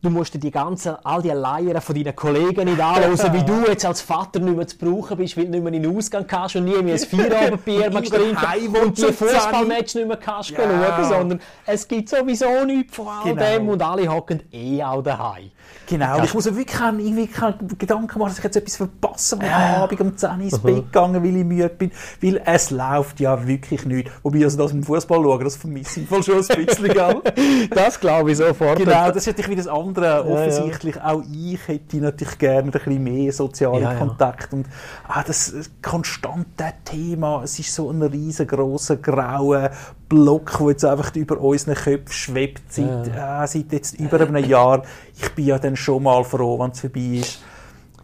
du 0.00 0.10
musst 0.10 0.34
dir 0.34 0.38
die 0.38 0.50
ganzen, 0.50 0.94
all 1.02 1.22
die 1.22 1.30
Leier 1.30 1.80
von 1.80 1.94
deinen 1.94 2.14
Kollegen 2.14 2.64
nicht 2.64 2.80
anhören, 2.80 3.32
wie 3.32 3.44
du 3.44 3.64
jetzt 3.68 3.84
als 3.84 4.00
Vater 4.00 4.38
nicht 4.38 4.56
mehr 4.56 4.66
zu 4.66 4.78
brauchen 4.78 5.16
bist, 5.16 5.36
weil 5.36 5.46
du 5.46 5.50
nicht 5.50 5.64
mehr 5.64 5.72
in 5.72 5.82
den 5.82 5.96
Ausgang 5.96 6.26
kannst 6.26 6.56
und 6.56 6.64
nie 6.64 6.82
mehr 6.82 6.94
ein 6.94 6.98
Feierabendbier 7.00 7.90
mehr 7.90 8.02
trinken 8.02 8.76
und 8.76 8.98
die 8.98 9.12
Fußballmatch 9.12 9.94
nicht 9.96 10.06
mehr 10.08 10.16
kannst 10.16 10.50
ja. 10.50 10.58
schauen, 10.58 11.08
sondern 11.08 11.40
es 11.66 11.86
gibt 11.88 12.08
sowieso 12.08 12.64
nichts 12.64 12.94
von 12.94 13.08
all 13.08 13.24
genau. 13.24 13.42
dem 13.42 13.68
und 13.68 13.82
alle 13.82 14.08
hocken 14.08 14.42
eh 14.52 14.82
auch 14.82 15.02
daheim. 15.02 15.50
Genau, 15.86 16.22
ich 16.22 16.34
muss 16.34 16.44
mir 16.44 16.56
wirklich 16.56 16.78
keinen, 16.78 17.00
irgendwie 17.00 17.26
keinen 17.26 17.78
Gedanken 17.78 18.18
machen, 18.18 18.28
dass 18.28 18.38
ich 18.38 18.44
jetzt 18.44 18.56
etwas 18.56 18.76
verpasse, 18.76 19.38
wenn 19.38 19.46
ich 19.46 19.54
am 19.54 19.82
Abend 19.82 20.00
um 20.00 20.16
10 20.16 20.30
Uhr 20.30 20.40
ins 20.40 20.58
Bett 20.58 20.76
gegangen 20.76 21.22
weil 21.22 21.36
ich 21.36 21.44
müde 21.44 21.68
bin, 21.70 21.90
weil 22.20 22.42
es 22.44 22.70
läuft 22.70 23.20
ja 23.20 23.46
wirklich 23.46 23.86
nicht. 23.86 24.10
Wobei, 24.22 24.44
also 24.44 24.58
das 24.58 24.72
im 24.72 24.82
Fußball 24.82 25.22
schauen, 25.22 25.44
das 25.44 25.56
vermisse 25.56 26.00
ich 26.00 26.08
voll 26.08 26.22
schon 26.22 26.36
ein 26.36 26.66
bisschen, 26.66 26.94
Das 27.70 27.98
glaube 27.98 28.32
ich 28.32 28.36
sofort. 28.36 28.78
Genau, 28.78 29.08
das 29.08 29.16
ist 29.16 29.28
natürlich 29.28 29.50
wieder 29.50 29.72
alles 29.72 29.87
andere. 29.88 30.24
Offensichtlich 30.24 30.96
ja. 30.96 31.04
auch 31.06 31.22
ich 31.32 31.66
hätte 31.66 31.96
natürlich 31.98 32.38
gerne 32.38 32.68
ein 32.68 32.70
bisschen 32.70 33.02
mehr 33.02 33.32
sozialen 33.32 33.82
ja, 33.82 33.94
Kontakt. 33.94 34.52
Und 34.52 34.66
ah, 35.06 35.22
das 35.26 35.54
konstante 35.82 36.72
Thema, 36.84 37.42
es 37.44 37.58
ist 37.58 37.74
so 37.74 37.90
ein 37.90 38.02
riesengroßer 38.02 38.96
grauer 38.96 39.70
Block, 40.08 40.56
der 40.58 40.68
jetzt 40.68 40.84
einfach 40.84 41.14
über 41.16 41.40
unseren 41.40 41.74
Köpfen 41.74 42.12
schwebt 42.12 42.72
seit, 42.72 43.08
äh, 43.08 43.46
seit 43.46 43.72
jetzt 43.72 43.98
über 43.98 44.20
einem 44.20 44.44
Jahr. 44.44 44.82
Ich 45.16 45.30
bin 45.34 45.46
ja 45.46 45.58
dann 45.58 45.76
schon 45.76 46.02
mal 46.02 46.24
froh, 46.24 46.58
wenn 46.58 46.70
es 46.70 46.80
vorbei 46.80 47.20
ist. 47.20 47.42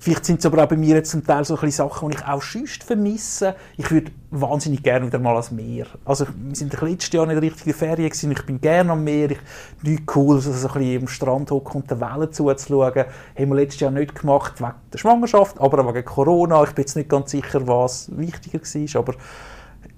Vielleicht 0.04 0.26
sind 0.26 0.40
es 0.40 0.44
aber 0.44 0.62
auch 0.62 0.68
bei 0.68 0.76
mir 0.76 0.96
jetzt 0.96 1.12
zum 1.12 1.24
Teil 1.24 1.46
so 1.46 1.58
ein 1.58 1.70
Sachen, 1.70 2.10
die 2.10 2.16
ich 2.18 2.26
auch 2.26 2.42
schüst 2.42 2.84
vermisse. 2.84 3.54
Ich 3.78 3.90
würde 3.90 4.12
wahnsinnig 4.30 4.82
gerne 4.82 5.06
wieder 5.06 5.18
mal 5.18 5.30
ans 5.30 5.50
Meer. 5.50 5.86
Also 6.04 6.26
wir 6.26 6.54
sind 6.54 6.78
letztes 6.78 7.10
Jahr 7.10 7.24
nicht 7.24 7.40
richtig 7.40 7.62
in 7.62 7.72
der 7.72 7.74
Ferien 7.74 8.10
gewesen. 8.10 8.30
Ich 8.32 8.44
bin 8.44 8.60
gerne 8.60 8.92
am 8.92 9.02
Meer. 9.02 9.30
Ich, 9.30 9.38
nichts 9.80 10.14
cool, 10.14 10.42
so 10.42 10.50
ein 10.50 10.74
bisschen 10.74 11.00
am 11.00 11.08
Strand 11.08 11.50
hocken 11.50 11.80
und 11.80 11.90
den 11.90 12.02
Wellen 12.02 12.30
zuzuschauen. 12.30 12.92
Haben 12.94 13.48
wir 13.48 13.54
letztes 13.54 13.80
Jahr 13.80 13.92
nicht 13.92 14.14
gemacht, 14.14 14.60
wegen 14.60 14.74
der 14.92 14.98
Schwangerschaft, 14.98 15.58
aber 15.58 15.82
auch 15.82 15.94
wegen 15.94 16.04
Corona. 16.04 16.62
Ich 16.64 16.72
bin 16.72 16.82
jetzt 16.82 16.96
nicht 16.96 17.08
ganz 17.08 17.30
sicher, 17.30 17.66
was 17.66 18.10
wichtiger 18.14 18.60
war, 18.60 19.00
aber 19.00 19.14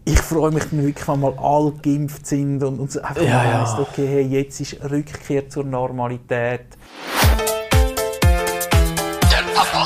ich 0.04 0.20
freue 0.20 0.52
mich 0.52 0.66
dann 0.70 0.86
wirklich, 0.86 1.08
wenn 1.08 1.18
mal 1.18 1.34
alle 1.36 1.72
geimpft 1.82 2.28
sind 2.28 2.62
und, 2.62 2.78
und 2.78 2.96
einfach 3.02 3.22
ja, 3.24 3.42
mal 3.42 3.60
weiss, 3.60 3.76
okay, 3.76 4.06
hey, 4.06 4.22
jetzt 4.22 4.60
ist 4.60 4.78
Rückkehr 4.88 5.48
zur 5.48 5.64
Normalität. 5.64 6.66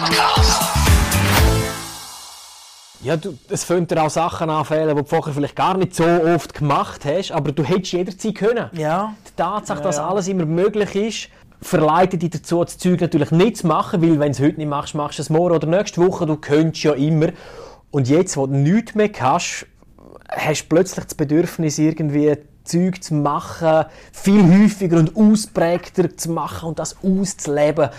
Podcast. 0.01 0.63
Ja, 3.03 3.17
du, 3.17 3.37
es 3.49 3.65
fängt 3.65 3.91
dir 3.91 4.03
auch 4.03 4.11
Sachen 4.11 4.49
anfällen, 4.49 4.89
die 4.89 5.03
du 5.03 5.09
vorher 5.09 5.35
vielleicht 5.35 5.57
gar 5.57 5.77
nicht 5.77 5.95
so 5.95 6.05
oft 6.05 6.55
gemacht 6.55 7.05
hast, 7.05 7.33
aber 7.33 7.53
du 7.53 7.63
hättest 7.63 7.93
jederzeit 7.93 8.35
können. 8.35 8.71
Ja. 8.73 9.15
Die 9.27 9.37
Tatsache, 9.37 9.79
ja, 9.79 9.85
dass 9.85 9.97
ja. 9.97 10.09
alles 10.09 10.29
immer 10.29 10.47
möglich 10.47 10.95
ist, 10.95 11.29
verleitet 11.61 12.23
dich 12.23 12.31
dazu, 12.31 12.65
das 12.65 12.79
Zeug 12.79 13.01
natürlich 13.01 13.31
nicht 13.31 13.59
zu 13.59 13.67
machen, 13.67 14.01
weil 14.03 14.19
wenn 14.19 14.33
du 14.33 14.39
es 14.39 14.41
heute 14.41 14.57
nicht 14.57 14.69
machst, 14.69 14.95
machst 14.95 15.19
du 15.19 15.23
es 15.23 15.31
morgen 15.31 15.55
oder 15.55 15.67
nächste 15.67 16.07
Woche, 16.07 16.27
du 16.27 16.37
könntest 16.37 16.85
ja 16.85 16.93
immer. 16.93 17.29
Und 17.91 18.09
jetzt, 18.09 18.37
wo 18.37 18.47
du 18.47 18.55
nichts 18.55 18.95
mehr 18.95 19.11
hast, 19.19 19.67
hast 20.31 20.63
du 20.63 20.69
plötzlich 20.69 21.05
das 21.05 21.15
Bedürfnis, 21.15 21.79
irgendwie 21.79 22.37
Zeug 22.65 23.03
zu 23.03 23.15
machen, 23.15 23.87
viel 24.13 24.63
häufiger 24.63 24.99
und 24.99 25.17
ausprägter 25.17 26.17
zu 26.17 26.31
machen 26.31 26.71
und 26.71 26.79
das 26.79 26.97
auszuleben 27.03 27.91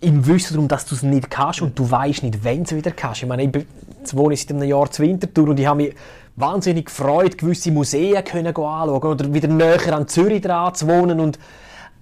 im 0.00 0.26
Wissen 0.26 0.54
darum, 0.54 0.68
dass 0.68 0.86
du 0.86 0.94
es 0.94 1.02
nicht 1.02 1.30
kannst 1.30 1.62
und 1.62 1.78
du 1.78 1.90
weißt 1.90 2.22
nicht, 2.22 2.44
wenn 2.44 2.58
du 2.58 2.62
es 2.64 2.74
wieder 2.74 2.90
kannst. 2.90 3.22
Ich 3.22 3.28
meine, 3.28 3.44
ich 3.44 3.66
wohne 4.12 4.36
seit 4.36 4.50
einem 4.50 4.68
Jahr 4.68 4.90
zu 4.90 5.02
Winterthur 5.02 5.48
und 5.48 5.58
ich 5.58 5.66
habe 5.66 5.82
mich 5.82 5.94
wahnsinnig 6.36 6.86
gefreut, 6.86 7.38
gewisse 7.38 7.70
Museen 7.70 8.22
können 8.24 8.48
anschauen 8.48 9.02
oder 9.02 9.32
wieder 9.32 9.48
näher 9.48 9.94
an 9.94 10.08
Zürich 10.08 10.42
dran 10.42 10.74
zu 10.74 10.88
wohnen 10.88 11.20
und 11.20 11.38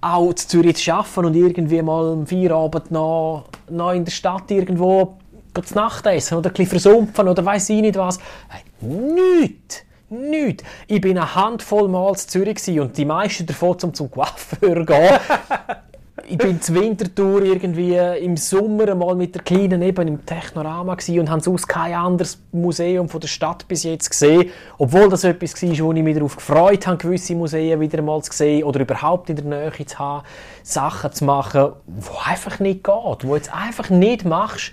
auch 0.01 0.33
zu 0.33 0.47
Zürich 0.47 0.77
zu 0.77 0.93
arbeiten 0.93 1.25
und 1.25 1.35
irgendwie 1.35 1.81
mal 1.81 2.11
am 2.11 2.27
Feierabend 2.27 2.91
noch, 2.91 3.45
noch 3.69 3.93
in 3.93 4.03
der 4.03 4.11
Stadt 4.11 4.51
irgendwo 4.51 5.17
zu 5.63 5.75
Nacht 5.75 6.05
essen 6.07 6.37
oder 6.37 6.51
ein 6.57 6.65
versumpfen 6.65 7.27
oder 7.27 7.45
weiß 7.45 7.69
ich 7.69 7.81
nicht 7.81 7.97
was. 7.97 8.19
Hey, 8.49 8.63
nichts! 8.81 9.83
Nichts. 10.09 10.63
Ich 10.85 11.01
bin 11.01 11.17
eine 11.17 11.33
Handvoll 11.33 11.87
Mal 11.87 12.15
zu 12.15 12.27
Zürich 12.27 12.79
und 12.79 12.95
die 12.97 13.05
meisten 13.05 13.47
davon 13.47 13.79
zum, 13.79 13.93
zum 13.95 14.11
Coiffeur 14.11 14.85
gehen. 14.85 15.19
ich 16.27 16.37
bin 16.37 16.61
zur 16.61 16.75
Wintertour 16.75 17.43
irgendwie 17.43 17.95
im 17.95 18.37
Sommer 18.37 18.89
einmal 18.89 19.15
mit 19.15 19.35
der 19.35 19.41
Kleinen 19.41 19.81
eben 19.81 20.07
im 20.07 20.25
Technorama 20.25 20.93
und 20.93 21.29
habe 21.29 21.41
sonst 21.41 21.67
kein 21.67 21.93
anderes 21.93 22.41
Museum 22.51 23.09
von 23.09 23.19
der 23.19 23.27
Stadt 23.27 23.67
bis 23.67 23.83
jetzt 23.83 24.09
gesehen. 24.09 24.49
Obwohl 24.77 25.09
das 25.09 25.23
etwas 25.23 25.61
war, 25.61 25.85
wo 25.85 25.93
ich 25.93 26.03
mich 26.03 26.15
darauf 26.15 26.35
gefreut 26.35 26.87
habe, 26.87 26.97
gewisse 26.97 27.35
Museen 27.35 27.79
wieder 27.79 27.99
einmal 27.99 28.21
zu 28.21 28.31
sehen 28.31 28.63
oder 28.63 28.79
überhaupt 28.79 29.29
in 29.29 29.35
der 29.35 29.45
Nähe 29.45 29.85
zu 29.85 29.99
haben, 29.99 30.25
Sachen 30.63 31.11
zu 31.11 31.25
machen, 31.25 31.73
wo 31.85 32.13
einfach 32.25 32.59
nicht 32.59 32.83
geht, 32.83 33.27
wo 33.27 33.35
jetzt 33.35 33.53
einfach 33.53 33.89
nicht 33.89 34.25
machst 34.25 34.71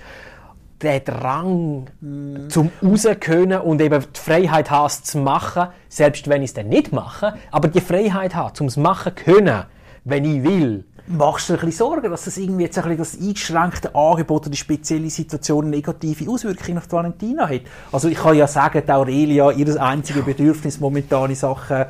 der 0.83 1.01
Drang 1.01 1.89
mm. 2.01 2.49
zum 2.49 2.71
rauskönnen 2.83 3.61
und 3.61 3.83
eben 3.83 4.03
die 4.03 4.19
Freiheit 4.19 4.71
hast 4.71 5.07
zu 5.07 5.19
machen, 5.19 5.69
selbst 5.91 6.27
wenn 6.29 6.43
ich 6.43 6.51
es 6.51 6.55
dann 6.55 6.69
nicht 6.69 6.91
mache, 6.93 7.35
aber 7.51 7.69
die 7.69 7.83
Freiheit 7.83 8.35
habe, 8.35 8.55
zum 8.55 8.67
es 8.67 8.79
machen 8.79 9.15
können, 9.15 9.65
wenn 10.05 10.25
ich 10.25 10.43
will, 10.43 10.85
Machst 11.13 11.49
du 11.49 11.55
dir 11.55 11.59
ein 11.59 11.67
bisschen 11.67 11.87
Sorgen, 11.87 12.09
dass 12.09 12.25
das 12.25 12.37
irgendwie 12.37 12.63
jetzt 12.63 12.79
ein 12.79 12.85
bisschen 12.85 12.99
das 12.99 13.19
eingeschränkte 13.21 13.95
Angebot 13.97 14.43
oder 14.43 14.51
die 14.51 14.57
spezielle 14.57 15.11
Situation 15.11 15.69
negative 15.69 16.31
Auswirkungen 16.31 16.79
auf 16.79 16.93
Valentina 16.93 17.49
hat? 17.49 17.63
Also 17.91 18.09
ich 18.09 18.17
kann 18.17 18.37
ja 18.37 18.47
sagen, 18.47 18.81
die 18.87 18.93
Aurelia, 18.93 19.51
ihr 19.51 19.83
einziges 19.83 20.25
Bedürfnis 20.25 20.79
momentan 20.79 21.31
in 21.31 21.35
Sachen 21.35 21.79
äh, 21.79 21.87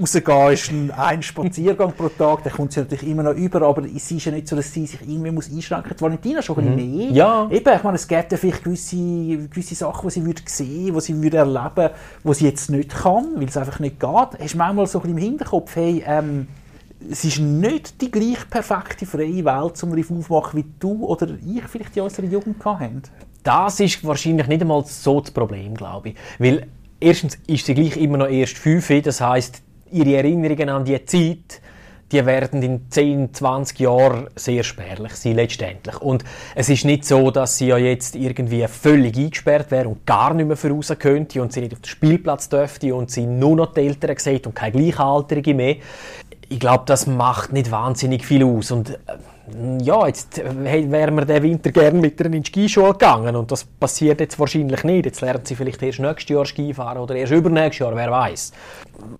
rausgehen 0.00 0.52
ist 0.52 0.70
ein, 0.70 0.92
ein 0.92 1.22
Spaziergang 1.24 1.92
pro 1.92 2.08
Tag, 2.08 2.44
der 2.44 2.52
kommt 2.52 2.72
sie 2.72 2.80
natürlich 2.80 3.08
immer 3.08 3.24
noch 3.24 3.34
über, 3.34 3.62
aber 3.62 3.82
es 3.84 4.08
ist 4.12 4.24
ja 4.24 4.30
nicht 4.30 4.46
so, 4.46 4.54
dass 4.54 4.72
sie 4.72 4.86
sich 4.86 5.00
irgendwie 5.02 5.32
muss 5.32 5.50
einschränken 5.50 5.90
muss. 5.90 6.02
Valentina 6.02 6.40
schon 6.40 6.58
ein 6.58 6.76
bisschen 6.76 6.92
mhm. 6.92 6.96
mehr. 6.98 7.10
Ja. 7.10 7.48
Eben, 7.50 7.74
ich 7.74 7.82
meine, 7.82 7.96
es 7.96 8.06
gibt 8.06 8.30
ja 8.30 8.38
vielleicht 8.38 8.62
gewisse, 8.62 8.96
gewisse 9.48 9.74
Sachen, 9.74 10.08
die 10.08 10.14
sie 10.14 10.24
würde 10.24 10.42
sehen, 10.46 10.94
die 10.94 11.00
sie 11.00 11.20
würde 11.20 11.38
erleben, 11.38 11.90
die 12.22 12.34
sie 12.34 12.44
jetzt 12.44 12.70
nicht 12.70 12.90
kann, 12.90 13.26
weil 13.34 13.48
es 13.48 13.56
einfach 13.56 13.80
nicht 13.80 13.98
geht. 13.98 14.08
Hast 14.40 14.54
du 14.54 14.58
manchmal 14.58 14.86
so 14.86 15.00
ein 15.00 15.02
bisschen 15.02 15.18
im 15.18 15.24
Hinterkopf, 15.24 15.74
hey, 15.74 16.04
ähm, 16.06 16.46
es 17.10 17.24
ist 17.24 17.38
nicht 17.38 18.00
die 18.00 18.10
gleich 18.10 18.48
perfekte 18.48 19.06
freie 19.06 19.44
Welt 19.44 19.76
zum 19.76 19.92
Riff 19.92 20.10
aufmachen, 20.10 20.60
wie 20.60 20.66
du 20.78 21.04
oder 21.06 21.28
ich 21.28 21.62
vielleicht 21.64 21.96
in 21.96 22.02
unserer 22.02 22.26
Jugend 22.26 22.64
hatten. 22.64 23.02
Das 23.42 23.80
ist 23.80 24.04
wahrscheinlich 24.04 24.48
nicht 24.48 24.62
einmal 24.62 24.84
so 24.86 25.20
das 25.20 25.30
Problem, 25.30 25.74
glaube 25.74 26.10
ich. 26.10 26.16
Weil 26.38 26.66
erstens 26.98 27.38
ist 27.46 27.66
sie 27.66 27.74
gleich 27.74 27.96
immer 27.96 28.18
noch 28.18 28.28
erst 28.28 28.58
fünf, 28.58 28.88
das 29.02 29.20
heißt 29.20 29.62
ihre 29.92 30.16
Erinnerungen 30.16 30.68
an 30.68 30.84
die 30.84 31.04
Zeit, 31.04 31.60
die 32.12 32.24
werden 32.24 32.62
in 32.62 32.88
10, 32.88 33.34
20 33.34 33.80
Jahren 33.80 34.28
sehr 34.36 34.62
spärlich 34.62 35.12
sein, 35.14 35.34
letztendlich. 35.34 36.00
Und 36.00 36.24
es 36.54 36.68
ist 36.68 36.84
nicht 36.84 37.04
so, 37.04 37.30
dass 37.30 37.58
sie 37.58 37.68
ja 37.68 37.78
jetzt 37.78 38.14
irgendwie 38.14 38.66
völlig 38.68 39.16
eingesperrt 39.16 39.70
wäre 39.72 39.88
und 39.88 40.06
gar 40.06 40.32
nicht 40.32 40.46
mehr 40.46 40.56
voraus 40.56 40.92
könnte 40.98 41.42
und 41.42 41.52
sie 41.52 41.62
nicht 41.62 41.72
auf 41.72 41.80
den 41.80 41.88
Spielplatz 41.88 42.48
dürfte 42.48 42.94
und 42.94 43.10
sie 43.10 43.26
nur 43.26 43.56
noch 43.56 43.74
die 43.74 43.80
Eltern 43.80 44.16
sieht 44.18 44.46
und 44.46 44.54
keine 44.54 44.72
Gleichaltrige 44.72 45.54
mehr 45.54 45.76
ich 46.48 46.60
glaube, 46.60 46.84
das 46.86 47.06
macht 47.06 47.52
nicht 47.52 47.70
wahnsinnig 47.70 48.24
viel 48.24 48.44
aus. 48.44 48.70
Und 48.70 48.90
äh, 48.90 48.96
ja, 49.82 50.06
jetzt 50.06 50.38
äh, 50.38 50.90
wären 50.90 51.14
wir 51.14 51.24
den 51.24 51.42
Winter 51.42 51.70
gerne 51.70 52.00
mit 52.00 52.18
ihr 52.20 52.26
in 52.26 52.42
die 52.42 52.44
Skischule 52.44 52.92
gegangen 52.92 53.36
und 53.36 53.50
das 53.50 53.64
passiert 53.64 54.20
jetzt 54.20 54.38
wahrscheinlich 54.38 54.84
nicht. 54.84 55.06
Jetzt 55.06 55.20
lernt 55.20 55.46
sie 55.46 55.54
vielleicht 55.54 55.82
erst 55.82 56.00
nächstes 56.00 56.28
Jahr 56.28 56.44
Skifahren 56.44 56.98
oder 56.98 57.14
erst 57.14 57.32
übernächstes 57.32 57.80
Jahr, 57.80 57.96
wer 57.96 58.10
weiß. 58.10 58.52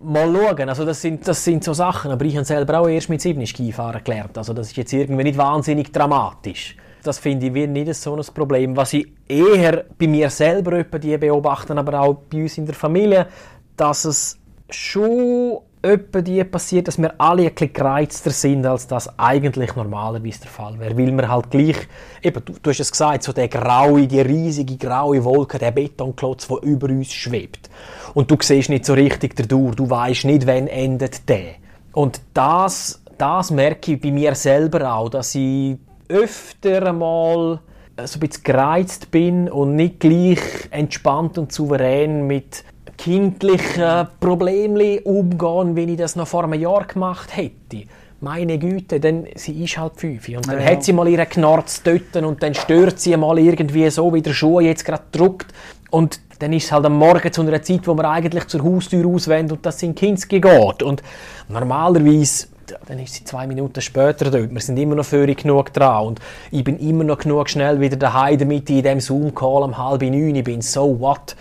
Mal 0.00 0.32
schauen, 0.32 0.68
also 0.68 0.84
das 0.84 1.00
sind, 1.00 1.26
das 1.26 1.44
sind 1.44 1.64
so 1.64 1.72
Sachen, 1.72 2.10
aber 2.10 2.24
ich 2.24 2.36
habe 2.36 2.44
selber 2.44 2.80
auch 2.80 2.88
erst 2.88 3.08
mit 3.08 3.20
sieben 3.20 3.46
Skifahren 3.46 4.02
gelernt. 4.02 4.36
Also 4.38 4.52
das 4.52 4.68
ist 4.68 4.76
jetzt 4.76 4.92
irgendwie 4.92 5.24
nicht 5.24 5.38
wahnsinnig 5.38 5.92
dramatisch. 5.92 6.76
Das 7.02 7.20
finde 7.20 7.46
ich 7.46 7.68
nicht 7.68 7.94
so 7.94 8.16
ein 8.16 8.24
Problem. 8.34 8.76
Was 8.76 8.92
ich 8.92 9.06
eher 9.28 9.84
bei 9.96 10.08
mir 10.08 10.28
selber 10.28 10.82
die 10.82 11.16
beobachten, 11.18 11.78
aber 11.78 12.00
auch 12.00 12.14
bei 12.14 12.42
uns 12.42 12.58
in 12.58 12.66
der 12.66 12.74
Familie, 12.74 13.28
dass 13.76 14.04
es 14.04 14.38
schon 14.68 15.58
etwa 15.86 16.20
die 16.20 16.42
passiert, 16.44 16.88
dass 16.88 16.98
wir 16.98 17.14
alle 17.18 17.44
ein 17.44 17.54
bisschen 17.54 17.72
gereizter 17.72 18.30
sind, 18.30 18.66
als 18.66 18.86
das 18.86 19.18
eigentlich 19.18 19.74
normalerweise 19.76 20.40
der 20.40 20.50
Fall 20.50 20.78
wäre. 20.78 20.96
Weil 20.96 21.12
wir 21.12 21.28
halt 21.28 21.50
gleich, 21.50 21.76
eben, 22.22 22.44
du, 22.44 22.54
du 22.60 22.70
hast 22.70 22.80
es 22.80 22.90
gesagt, 22.90 23.22
so 23.22 23.32
der 23.32 23.48
graue, 23.48 24.06
die 24.06 24.20
riesige 24.20 24.76
graue 24.76 25.22
Wolke, 25.24 25.58
der 25.58 25.70
Betonklotz, 25.70 26.48
der 26.48 26.62
über 26.62 26.88
uns 26.88 27.12
schwebt. 27.12 27.70
Und 28.14 28.30
du 28.30 28.36
siehst 28.40 28.68
nicht 28.68 28.84
so 28.84 28.94
richtig 28.94 29.36
dadurch, 29.36 29.74
du 29.74 29.88
weißt 29.88 30.24
nicht, 30.24 30.46
wann 30.46 30.66
endet 30.68 31.28
der. 31.28 31.54
Und 31.92 32.20
das, 32.34 33.02
das 33.16 33.50
merke 33.50 33.92
ich 33.92 34.00
bei 34.00 34.10
mir 34.10 34.34
selber 34.34 34.92
auch, 34.92 35.08
dass 35.08 35.34
ich 35.34 35.76
öfter 36.08 36.86
einmal 36.86 37.60
so 38.04 38.18
ein 38.18 38.20
bisschen 38.20 38.42
gereizt 38.42 39.10
bin 39.10 39.48
und 39.48 39.74
nicht 39.74 40.00
gleich 40.00 40.40
entspannt 40.70 41.38
und 41.38 41.52
souverän 41.52 42.26
mit 42.26 42.64
kindlichen 42.96 44.08
Problemen 44.20 44.98
umgehen, 45.00 45.76
wie 45.76 45.92
ich 45.92 45.96
das 45.98 46.16
noch 46.16 46.28
vor 46.28 46.44
einem 46.44 46.60
Jahr 46.60 46.84
gemacht 46.84 47.36
hätte. 47.36 47.84
Meine 48.20 48.58
Güte, 48.58 48.98
denn 48.98 49.26
sie 49.34 49.62
ist 49.62 49.76
halt 49.76 49.92
fünf. 49.96 50.26
Und 50.28 50.48
dann 50.48 50.60
ja. 50.60 50.70
hat 50.70 50.82
sie 50.82 50.92
mal 50.92 51.06
ihren 51.06 51.28
Knarz 51.28 51.82
dort 51.82 52.16
und 52.16 52.42
dann 52.42 52.54
stört 52.54 52.98
sie 52.98 53.16
mal 53.16 53.38
irgendwie 53.38 53.88
so, 53.90 54.12
wie 54.14 54.22
der 54.22 54.32
Schuh 54.32 54.60
jetzt 54.60 54.84
gerade 54.84 55.02
druckt. 55.12 55.52
Und 55.90 56.20
dann 56.38 56.52
ist 56.52 56.64
es 56.64 56.72
halt 56.72 56.86
am 56.86 56.96
Morgen 56.98 57.30
zu 57.32 57.42
einer 57.42 57.62
Zeit, 57.62 57.86
wo 57.86 57.94
man 57.94 58.06
eigentlich 58.06 58.46
zur 58.46 58.64
Haustür 58.64 59.06
auswendet 59.06 59.52
und 59.52 59.66
das 59.66 59.82
in 59.82 59.94
Kinski 59.94 60.40
geht. 60.40 60.82
Und 60.82 61.02
normalerweise 61.48 62.48
dann 62.86 62.98
ist 62.98 63.14
sie 63.14 63.24
zwei 63.24 63.46
Minuten 63.46 63.80
später 63.80 64.30
dort. 64.30 64.52
Wir 64.52 64.60
sind 64.60 64.76
immer 64.76 64.96
noch 64.96 65.04
völlig 65.04 65.42
genug 65.42 65.72
dran 65.72 66.06
und 66.06 66.20
ich 66.50 66.64
bin 66.64 66.78
immer 66.78 67.04
noch 67.04 67.18
genug 67.18 67.48
schnell 67.48 67.80
wieder 67.80 67.96
daheim 67.96 68.38
damit 68.38 68.68
in 68.70 68.82
dem 68.82 69.00
Zoom-Call 69.00 69.62
um 69.62 69.78
halb 69.78 70.02
neun. 70.02 70.34
Ich 70.34 70.44
bin 70.44 70.62
so 70.62 70.98
what 70.98 71.36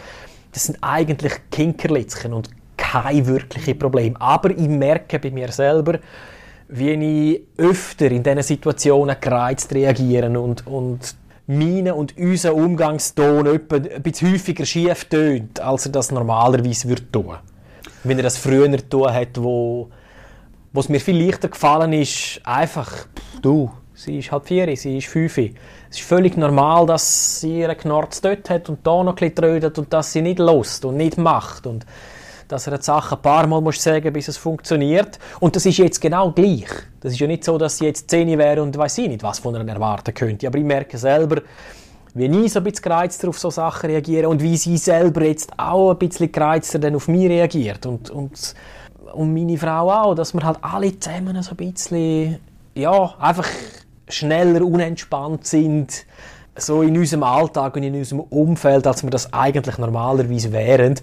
das 0.55 0.63
sind 0.63 0.77
eigentlich 0.79 1.33
Kinkerlitzchen 1.51 2.33
und 2.33 2.49
kein 2.77 3.27
wirkliches 3.27 3.77
Problem. 3.77 4.15
Aber 4.17 4.51
ich 4.51 4.69
merke 4.69 5.19
bei 5.19 5.29
mir 5.29 5.51
selber, 5.51 5.99
wie 6.69 6.91
ich 6.91 7.41
öfter 7.57 8.09
in 8.09 8.23
diesen 8.23 8.41
Situationen 8.41 9.17
gereizt 9.19 9.73
reagiere 9.75 10.39
und, 10.39 10.65
und 10.65 11.15
meine 11.45 11.93
und 11.93 12.17
unser 12.17 12.55
Umgangston 12.55 13.47
ein 13.47 14.01
bisschen 14.01 14.31
häufiger 14.31 14.65
schief 14.65 15.05
tönt, 15.05 15.59
als 15.59 15.87
er 15.87 15.91
das 15.91 16.11
normalerweise 16.11 16.87
würde 16.87 17.11
tun. 17.11 17.35
Wenn 18.05 18.17
er 18.17 18.23
das 18.23 18.37
früher 18.37 18.77
tun 18.89 19.13
hat, 19.13 19.35
wo, 19.35 19.89
wo 20.71 20.79
es 20.79 20.87
mir 20.87 21.01
viel 21.01 21.21
leichter 21.21 21.49
gefallen 21.49 21.91
ist, 21.91 22.39
einfach 22.45 23.07
du, 23.41 23.69
sie 23.93 24.19
ist 24.19 24.31
halb 24.31 24.47
vier, 24.47 24.75
sie 24.77 24.99
ist 24.99 25.07
fünf. 25.07 25.37
Es 25.95 26.01
ist 26.01 26.09
völlig 26.09 26.35
normal, 26.35 26.85
dass 26.85 27.39
sie 27.39 27.59
ihren 27.59 27.77
Knorz 27.77 28.19
dort 28.19 28.49
hat 28.49 28.67
und 28.67 28.85
da 28.85 29.01
noch 29.01 29.15
ein 29.15 29.31
bisschen 29.31 29.71
und 29.77 29.93
dass 29.93 30.11
sie 30.11 30.21
nicht 30.21 30.39
lust 30.39 30.83
und 30.83 30.97
nicht 30.97 31.17
macht. 31.17 31.65
Und 31.65 31.85
dass 32.49 32.67
er 32.67 32.73
eine 32.73 32.83
Sache 32.83 33.15
ein 33.15 33.21
paar 33.21 33.47
Mal 33.47 33.61
muss 33.61 33.81
sagen 33.81 34.11
bis 34.11 34.27
es 34.27 34.35
funktioniert. 34.35 35.17
Und 35.39 35.55
das 35.55 35.65
ist 35.65 35.77
jetzt 35.77 36.01
genau 36.01 36.31
gleich. 36.31 36.67
Das 36.99 37.13
ist 37.13 37.19
ja 37.19 37.27
nicht 37.27 37.45
so, 37.45 37.57
dass 37.57 37.77
sie 37.77 37.85
jetzt 37.85 38.09
10 38.09 38.37
wäre 38.37 38.61
und 38.61 38.77
weiß 38.77 38.97
ich 38.97 39.07
nicht, 39.07 39.23
was 39.23 39.39
von 39.39 39.55
ihr 39.55 39.65
erwarten 39.65 40.13
könnte. 40.13 40.47
Aber 40.47 40.57
ich 40.57 40.65
merke 40.65 40.97
selber, 40.97 41.41
wie 42.13 42.25
ich 42.25 42.51
so 42.51 42.59
ein 42.59 42.65
bisschen 42.65 42.83
gereizter 42.83 43.29
auf 43.29 43.39
so 43.39 43.49
Sachen 43.49 43.89
reagiere 43.89 44.27
und 44.27 44.41
wie 44.41 44.57
sie 44.57 44.75
selber 44.75 45.23
jetzt 45.23 45.49
auch 45.55 45.91
ein 45.91 45.97
bisschen 45.97 46.29
gereizter 46.29 46.77
dann 46.77 46.95
auf 46.95 47.07
mich 47.07 47.29
reagiert. 47.29 47.85
Und, 47.85 48.09
und, 48.09 48.53
und 49.13 49.33
meine 49.33 49.57
Frau 49.57 49.89
auch, 49.89 50.13
dass 50.13 50.33
wir 50.33 50.43
halt 50.43 50.57
alle 50.59 50.99
zusammen 50.99 51.41
so 51.41 51.51
ein 51.51 51.71
bisschen, 51.71 52.39
ja, 52.73 53.13
einfach 53.17 53.47
schneller 54.07 54.65
unentspannt 54.65 55.45
sind, 55.45 56.05
so 56.57 56.81
in 56.81 56.97
unserem 56.97 57.23
Alltag 57.23 57.75
und 57.75 57.83
in 57.83 57.95
unserem 57.95 58.21
Umfeld, 58.21 58.87
als 58.87 59.03
wir 59.03 59.09
das 59.09 59.33
eigentlich 59.33 59.77
normalerweise 59.77 60.51
wären 60.51 60.95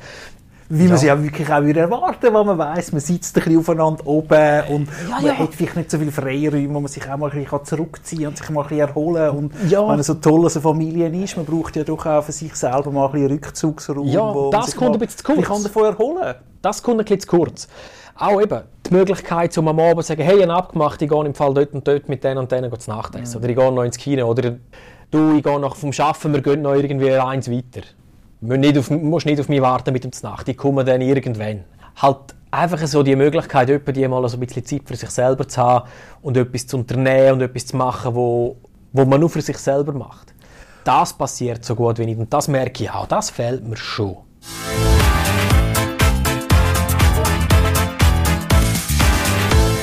wie 0.75 0.85
man 0.85 0.93
ja. 0.93 0.97
sie 0.97 1.07
ja 1.09 1.23
wirklich 1.23 1.53
auch 1.53 1.63
wieder 1.63 1.83
erwarten, 1.83 2.33
weil 2.33 2.45
man 2.45 2.57
weiß, 2.57 2.93
man 2.93 3.01
sitzt 3.03 3.37
ein 3.37 3.45
bisschen 3.45 3.59
aufeinander 3.59 4.07
oben 4.07 4.63
und 4.71 4.89
ja, 5.07 5.17
man 5.17 5.25
ja. 5.27 5.39
hat 5.39 5.55
vielleicht 5.55 5.77
nicht 5.77 5.91
so 5.91 5.99
viele 5.99 6.11
Freiräume, 6.13 6.75
wo 6.75 6.81
man 6.81 6.89
sich 6.89 7.07
auch 7.11 7.19
mal 7.19 7.31
ein 7.31 7.45
bisschen 7.45 7.65
zurückziehen 7.67 8.29
und 8.29 8.39
sich 8.39 8.49
mal 8.49 8.63
ein 8.63 8.69
bisschen 8.69 8.89
erholen 8.89 9.31
und 9.37 9.71
wenn 9.71 9.87
man 9.87 10.03
so 10.03 10.15
toll 10.15 10.45
als 10.45 10.57
eine 10.57 10.63
Familie 10.63 11.09
ist, 11.09 11.37
man 11.37 11.45
braucht 11.45 11.77
ja 11.77 11.85
doch 11.85 12.07
auch 12.07 12.25
für 12.25 12.33
sich 12.33 12.55
selber 12.55 12.91
mal 12.91 13.05
ein 13.07 13.13
bisschen 13.13 13.33
Rückzugsraum, 13.33 14.07
ja, 14.09 14.35
wo 14.35 14.51
das 14.51 14.75
kommt 14.75 14.95
ein 14.95 14.99
bisschen 14.99 15.19
zu 15.19 15.25
kurz. 15.25 15.47
kann 15.47 15.63
davon 15.63 15.85
erholen. 15.85 16.35
Das 16.63 16.83
kommt 16.83 17.01
ein 17.01 17.05
bisschen 17.05 17.21
zu 17.21 17.27
kurz. 17.27 17.69
Auch 18.15 18.41
eben 18.41 18.63
die 18.87 18.95
Möglichkeit, 18.95 19.57
um 19.59 19.69
am 19.69 19.81
Abend 19.81 20.05
zu 20.05 20.09
sagen, 20.09 20.23
hey, 20.23 20.37
ich 20.37 20.43
habe 20.43 20.55
abgemacht, 20.55 21.01
ich 21.01 21.09
gehe 21.09 21.25
im 21.25 21.35
Fall 21.35 21.55
dort 21.55 21.73
und 21.73 21.87
dort 21.87 22.09
mit 22.09 22.23
denen 22.23 22.39
und 22.39 22.53
denen 22.53 22.79
zu 22.79 22.91
Nachtessen. 22.91 23.39
Mhm. 23.39 23.45
Oder 23.45 23.51
ich 23.51 23.57
gehe 23.57 23.73
noch 23.73 23.83
ins 23.85 23.97
Kino. 23.99 24.27
Oder 24.29 24.57
du, 25.11 25.37
ich 25.37 25.43
gehe 25.43 25.61
noch 25.61 25.77
vom 25.77 25.91
Arbeiten, 25.97 26.33
wir 26.33 26.43
gehen 26.43 26.63
noch 26.63 26.75
irgendwie 26.75 27.13
eins 27.13 27.51
weiter 27.51 27.83
auf, 28.43 28.91
musst 28.91 29.27
nicht 29.27 29.41
auf 29.41 29.49
mich 29.49 29.61
warten 29.61 29.93
mit 29.93 30.05
dem 30.05 30.13
Znacht, 30.13 30.47
die 30.47 30.55
kommen 30.55 30.85
dann 30.85 31.01
irgendwann. 31.01 31.65
Halt 31.97 32.35
einfach 32.51 32.85
so 32.87 33.03
die 33.03 33.17
Möglichkeit, 33.17 33.69
die 33.97 34.09
mal 34.09 34.29
so 34.29 34.37
ein 34.37 34.41
bisschen 34.41 34.65
Zeit 34.65 34.83
für 34.85 34.97
sich 34.97 35.11
selber 35.11 35.47
zu 35.47 35.61
haben 35.61 35.89
und 36.23 36.37
etwas 36.37 36.67
zu 36.67 36.79
unternehmen 36.79 37.35
und 37.35 37.43
etwas 37.43 37.67
zu 37.67 37.77
machen, 37.77 38.15
wo, 38.15 38.57
wo 38.93 39.05
man 39.05 39.21
nur 39.21 39.31
für 39.31 39.43
sich 39.43 39.59
selber 39.59 39.93
macht. 39.93 40.35
Das 40.85 41.13
passiert 41.13 41.65
so 41.65 41.75
gut 41.77 41.99
wie 41.99 42.07
nicht 42.07 42.19
und 42.19 42.33
das 42.33 42.49
merke 42.49 42.85
ich 42.85 42.91
auch, 42.91 43.07
das 43.07 43.31
fehlt 43.31 43.67
mir 43.67 43.77
schon. 43.77 44.17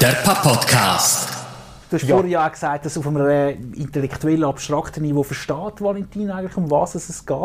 Der 0.01 0.13
Papa-Podcast. 0.23 1.27
Du 1.89 1.95
hast 1.97 2.03
ja. 2.03 2.15
vorhin 2.15 2.31
ja 2.31 2.47
gesagt, 2.47 2.85
dass 2.85 2.97
auf 2.97 3.05
einem 3.05 3.27
äh, 3.27 3.51
intellektuellen, 3.51 4.45
abstrakten 4.45 5.03
Niveau 5.03 5.23
versteht 5.23 5.81
Valentin 5.81 6.31
eigentlich, 6.31 6.55
um 6.55 6.71
was 6.71 6.95
es 6.95 7.25
geht. 7.25 7.37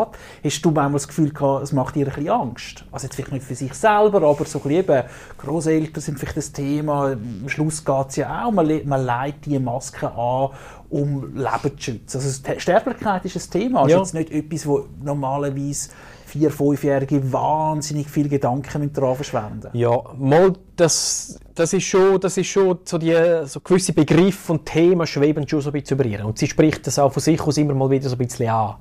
Hast 0.45 0.65
du 0.65 0.71
manchmal 0.71 0.93
das 0.93 1.09
Gefühl 1.09 1.33
gehabt, 1.33 1.65
es 1.65 1.73
macht 1.73 1.97
dir 1.97 2.07
ein 2.07 2.13
bisschen 2.13 2.31
Angst? 2.31 2.85
Also 2.93 3.07
jetzt 3.07 3.17
vielleicht 3.17 3.33
nicht 3.33 3.45
für 3.45 3.57
sich 3.57 3.75
selber, 3.75 4.23
aber 4.23 4.45
so 4.45 4.61
ein 4.63 4.69
bisschen 4.85 5.05
Grosseltern 5.37 6.01
sind 6.01 6.21
vielleicht 6.21 6.37
das 6.37 6.53
Thema. 6.53 7.13
Am 7.13 7.49
Schluss 7.49 7.85
geht 7.85 8.09
es 8.11 8.17
ja 8.17 8.45
auch, 8.45 8.53
man, 8.53 8.87
man 8.87 9.05
leitet 9.05 9.47
diese 9.47 9.59
Maske 9.59 10.13
an, 10.13 10.51
um 10.91 11.35
Leben 11.35 11.77
zu 11.77 11.83
schützen. 11.83 12.19
Also 12.19 12.61
Sterblichkeit 12.61 13.25
ist 13.25 13.35
ein 13.35 13.51
Thema, 13.51 13.81
also 13.81 13.91
ja. 13.91 13.99
jetzt 13.99 14.15
nicht 14.15 14.31
etwas, 14.31 14.63
das 14.63 14.81
normalerweise 15.03 15.89
vier-, 16.35 16.51
fünfjährige 16.51 17.33
wahnsinnig 17.33 18.09
viel 18.09 18.29
Gedanken 18.29 18.93
daran 18.93 19.15
verschwenden. 19.15 19.69
Ja, 19.73 20.03
mal, 20.19 20.53
das, 20.77 21.39
das 21.55 21.73
ist 21.73 21.85
schon, 21.85 22.21
das 22.21 22.37
ist 22.37 22.49
schon 22.49 22.79
so, 22.85 22.99
die, 22.99 23.15
so 23.45 23.61
gewisse 23.61 23.93
Begriffe 23.93 24.53
und 24.53 24.67
Themen 24.67 25.07
schweben 25.07 25.49
schon 25.49 25.61
so 25.61 25.71
ein 25.71 25.81
bisschen 25.81 25.99
über 25.99 26.09
ihr. 26.09 26.27
Und 26.27 26.39
sie 26.39 26.49
spricht 26.49 26.87
das 26.87 26.99
auch 26.99 27.13
von 27.13 27.23
sich 27.23 27.41
aus 27.41 27.57
immer 27.57 27.75
mal 27.75 27.89
wieder 27.91 28.09
so 28.09 28.17
ein 28.17 28.19
bisschen 28.19 28.49
an. 28.49 28.75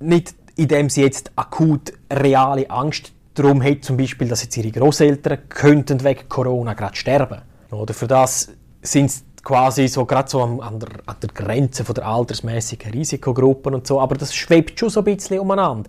Nicht, 0.00 0.34
indem 0.56 0.90
sie 0.90 1.02
jetzt 1.02 1.30
akut 1.36 1.92
reale 2.12 2.68
Angst 2.68 3.12
darum 3.34 3.62
hat, 3.62 3.84
zum 3.84 3.96
Beispiel, 3.96 4.28
dass 4.28 4.42
jetzt 4.42 4.56
ihre 4.56 4.70
Großeltern 4.70 5.38
könnten 5.48 6.02
wegen 6.02 6.28
Corona 6.28 6.74
gerade 6.74 6.96
sterben. 6.96 7.42
Oder 7.70 7.94
für 7.94 8.08
das 8.08 8.48
sind 8.82 9.12
quasi 9.42 9.88
so 9.88 10.04
gerade 10.04 10.30
so 10.30 10.42
an, 10.42 10.60
an, 10.60 10.78
der, 10.78 10.88
an 11.06 11.16
der 11.20 11.30
Grenze 11.30 11.84
von 11.84 11.94
der 11.94 12.06
altersmäßigen 12.06 12.92
Risikogruppen 12.92 13.74
und 13.74 13.86
so, 13.86 14.00
aber 14.00 14.14
das 14.14 14.34
schwebt 14.34 14.78
schon 14.78 14.90
so 14.90 15.00
ein 15.00 15.04
bisschen 15.04 15.40
umeinander. 15.40 15.88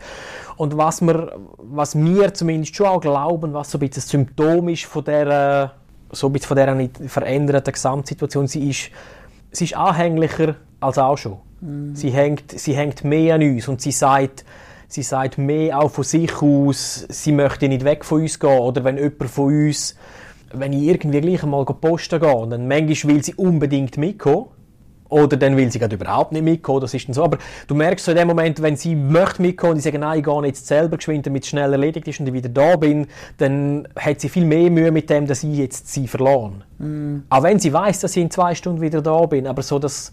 Und 0.57 0.77
was 0.77 1.01
wir, 1.01 1.35
was 1.57 1.95
wir 1.95 2.33
zumindest 2.33 2.75
schon 2.75 2.87
auch 2.87 3.01
glauben, 3.01 3.53
was 3.53 3.71
so 3.71 3.77
ein 3.77 3.87
bisschen 3.87 4.03
ein 4.03 4.07
Symptom 4.07 4.69
ist 4.69 4.85
von 4.85 5.03
dieser, 5.03 5.73
so 6.11 6.27
ein 6.27 6.33
bisschen 6.33 6.47
von 6.47 6.57
dieser 6.57 7.09
veränderten 7.09 7.73
Gesamtsituation, 7.73 8.47
sie 8.47 8.69
ist, 8.69 8.89
sie 9.51 9.65
ist 9.65 9.75
anhänglicher 9.75 10.55
als 10.79 10.97
auch 10.97 11.17
schon. 11.17 11.37
Mhm. 11.61 11.95
Sie, 11.95 12.09
hängt, 12.09 12.59
sie 12.59 12.75
hängt 12.75 13.03
mehr 13.03 13.35
an 13.35 13.43
uns 13.43 13.67
und 13.67 13.81
sie 13.81 13.91
sagt, 13.91 14.45
sie 14.87 15.03
sagt 15.03 15.37
mehr 15.37 15.79
auch 15.79 15.89
von 15.89 16.03
sich 16.03 16.41
aus, 16.41 17.05
sie 17.09 17.31
möchte 17.31 17.67
nicht 17.67 17.83
weg 17.83 18.03
von 18.03 18.21
uns 18.21 18.39
gehen 18.39 18.59
oder 18.59 18.83
wenn 18.83 18.97
jemand 18.97 19.29
von 19.29 19.45
uns 19.45 19.95
wenn 20.53 20.73
ich 20.73 20.83
irgendwie 20.83 21.21
gleich 21.21 21.43
einmal 21.43 21.65
posten 21.65 22.19
gehe, 22.19 22.47
dann 22.47 22.67
manchmal 22.67 23.15
will 23.15 23.23
sie 23.23 23.33
unbedingt 23.35 23.97
mitkommen. 23.97 24.47
Oder 25.09 25.37
dann 25.37 25.55
will 25.55 25.71
sie 25.71 25.77
gerade 25.77 25.95
überhaupt 25.95 26.31
nicht 26.31 26.41
mitkommen, 26.41 26.81
das 26.81 26.91
ist 26.95 27.07
dann 27.07 27.13
so. 27.13 27.23
Aber 27.23 27.37
du 27.67 27.75
merkst 27.75 28.03
so 28.03 28.11
in 28.11 28.17
dem 28.17 28.27
Moment, 28.27 28.59
wenn 28.63 28.75
sie 28.75 28.95
möchte 28.95 29.43
mitkommen 29.43 29.73
und 29.73 29.77
ich 29.77 29.83
sage, 29.83 29.99
nein, 29.99 30.17
ich 30.17 30.25
gehe 30.25 30.45
jetzt 30.45 30.65
selber 30.65 30.97
geschwind, 30.97 31.27
damit 31.27 31.43
es 31.43 31.49
schnell 31.49 31.71
erledigt 31.71 32.07
ist 32.07 32.19
und 32.19 32.27
ich 32.27 32.33
wieder 32.33 32.49
da 32.49 32.75
bin, 32.77 33.05
dann 33.37 33.87
hat 33.95 34.21
sie 34.21 34.29
viel 34.29 34.45
mehr 34.45 34.71
Mühe 34.71 34.91
mit 34.91 35.11
dem, 35.11 35.27
dass 35.27 35.43
ich 35.43 35.55
jetzt 35.55 35.93
sie 35.93 36.07
verloren. 36.07 36.63
Mm. 36.79 37.17
Auch 37.29 37.43
wenn 37.43 37.59
sie 37.59 37.71
weiß, 37.71 37.99
dass 37.99 38.15
ich 38.15 38.23
in 38.23 38.31
zwei 38.31 38.55
Stunden 38.55 38.81
wieder 38.81 39.03
da 39.03 39.23
bin, 39.27 39.45
aber 39.45 39.61
so, 39.61 39.77
dass 39.77 40.11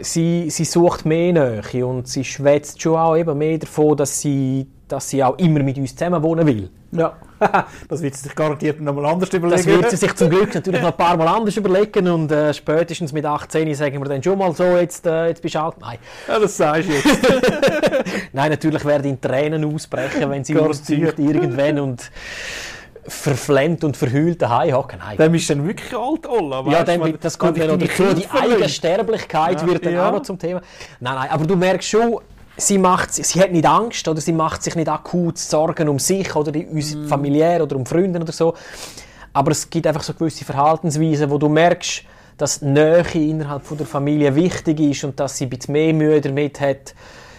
sie, 0.00 0.50
sie 0.50 0.64
sucht 0.64 1.06
mehr 1.06 1.32
Nähe 1.32 1.86
und 1.86 2.08
sie 2.08 2.24
schwätzt 2.24 2.82
schon 2.82 2.96
auch 2.96 3.16
eben 3.16 3.38
mehr 3.38 3.58
davon, 3.58 3.96
dass 3.96 4.20
sie, 4.20 4.66
dass 4.94 5.08
sie 5.08 5.22
auch 5.24 5.36
immer 5.38 5.60
mit 5.60 5.76
uns 5.76 5.94
zusammen 5.94 6.22
wohnen 6.22 6.46
will. 6.46 6.70
Ja, 6.92 7.14
das 7.88 8.00
wird 8.00 8.14
sie 8.14 8.22
sich 8.22 8.34
garantiert 8.34 8.80
noch 8.80 8.94
mal 8.94 9.06
anders 9.06 9.28
überlegen. 9.32 9.56
Das 9.56 9.66
wird 9.66 9.90
sie 9.90 9.96
sich 9.96 10.14
zum 10.14 10.30
Glück 10.30 10.54
natürlich 10.54 10.80
noch 10.80 10.92
ein 10.92 10.96
paar 10.96 11.16
Mal 11.16 11.26
anders 11.26 11.56
überlegen 11.56 12.08
und 12.08 12.30
äh, 12.30 12.54
spätestens 12.54 13.12
mit 13.12 13.26
18 13.26 13.74
sagen 13.74 13.98
wir 14.00 14.08
dann 14.08 14.22
schon 14.22 14.38
mal 14.38 14.54
so, 14.54 14.64
jetzt, 14.76 15.04
äh, 15.06 15.28
jetzt 15.28 15.42
bist 15.42 15.56
du 15.56 15.60
alt. 15.60 15.74
Nein. 15.80 15.98
Ja, 16.28 16.38
das 16.38 16.56
sagst 16.56 16.88
du 16.88 16.92
jetzt. 16.92 17.06
Nein, 18.32 18.50
natürlich 18.50 18.84
werden 18.84 19.10
in 19.10 19.20
Tränen 19.20 19.64
ausbrechen, 19.64 20.30
wenn 20.30 20.44
sie 20.44 20.56
auszieht 20.56 21.18
irgendwann 21.18 21.80
und 21.80 22.10
verflemmt 23.06 23.82
und 23.82 23.96
verhüllt 23.96 24.40
daheim 24.40 24.74
hocken. 24.74 25.00
Nein. 25.00 25.32
Bist 25.32 25.50
du 25.50 25.56
dann 25.56 25.66
wirklich 25.66 25.92
alt, 25.92 26.26
Olla. 26.28 26.64
Ja, 26.70 26.84
dann, 26.84 27.18
das 27.20 27.36
kommt 27.36 27.58
ja 27.58 27.66
noch 27.66 27.78
dazu. 27.78 28.14
Die 28.14 28.30
eigene 28.30 28.68
Sterblichkeit 28.68 29.66
wird 29.66 29.84
dann 29.84 29.94
ja. 29.94 30.08
auch 30.08 30.12
noch 30.12 30.22
zum 30.22 30.38
Thema. 30.38 30.60
Nein, 31.00 31.14
nein, 31.16 31.30
aber 31.30 31.44
du 31.44 31.56
merkst 31.56 31.88
schon, 31.88 32.20
sie, 32.56 32.78
macht, 32.78 33.12
sie 33.12 33.40
hat 33.40 33.52
nicht 33.52 33.66
Angst 33.66 34.06
oder 34.08 34.20
sie 34.20 34.32
macht 34.32 34.62
sich 34.62 34.74
nicht 34.74 34.88
akut 34.88 35.38
Sorgen 35.38 35.88
um 35.88 35.98
sich 35.98 36.34
oder 36.34 36.52
die, 36.52 36.64
mm. 36.64 37.06
familiär 37.06 37.62
oder 37.62 37.76
um 37.76 37.86
Freunde 37.86 38.20
oder 38.20 38.32
so. 38.32 38.54
Aber 39.32 39.50
es 39.50 39.68
gibt 39.68 39.86
einfach 39.86 40.02
so 40.02 40.14
gewisse 40.14 40.44
Verhaltensweisen, 40.44 41.30
wo 41.30 41.38
du 41.38 41.48
merkst, 41.48 42.04
dass 42.36 42.62
Nähe 42.62 43.04
innerhalb 43.14 43.64
von 43.64 43.76
der 43.76 43.86
Familie 43.86 44.34
wichtig 44.34 44.80
ist 44.80 45.04
und 45.04 45.18
dass 45.18 45.36
sie 45.36 45.46
ein 45.46 45.50
bisschen 45.50 45.72
mehr 45.72 45.92
Mühe 45.92 46.20
damit 46.20 46.60
hat, 46.60 46.94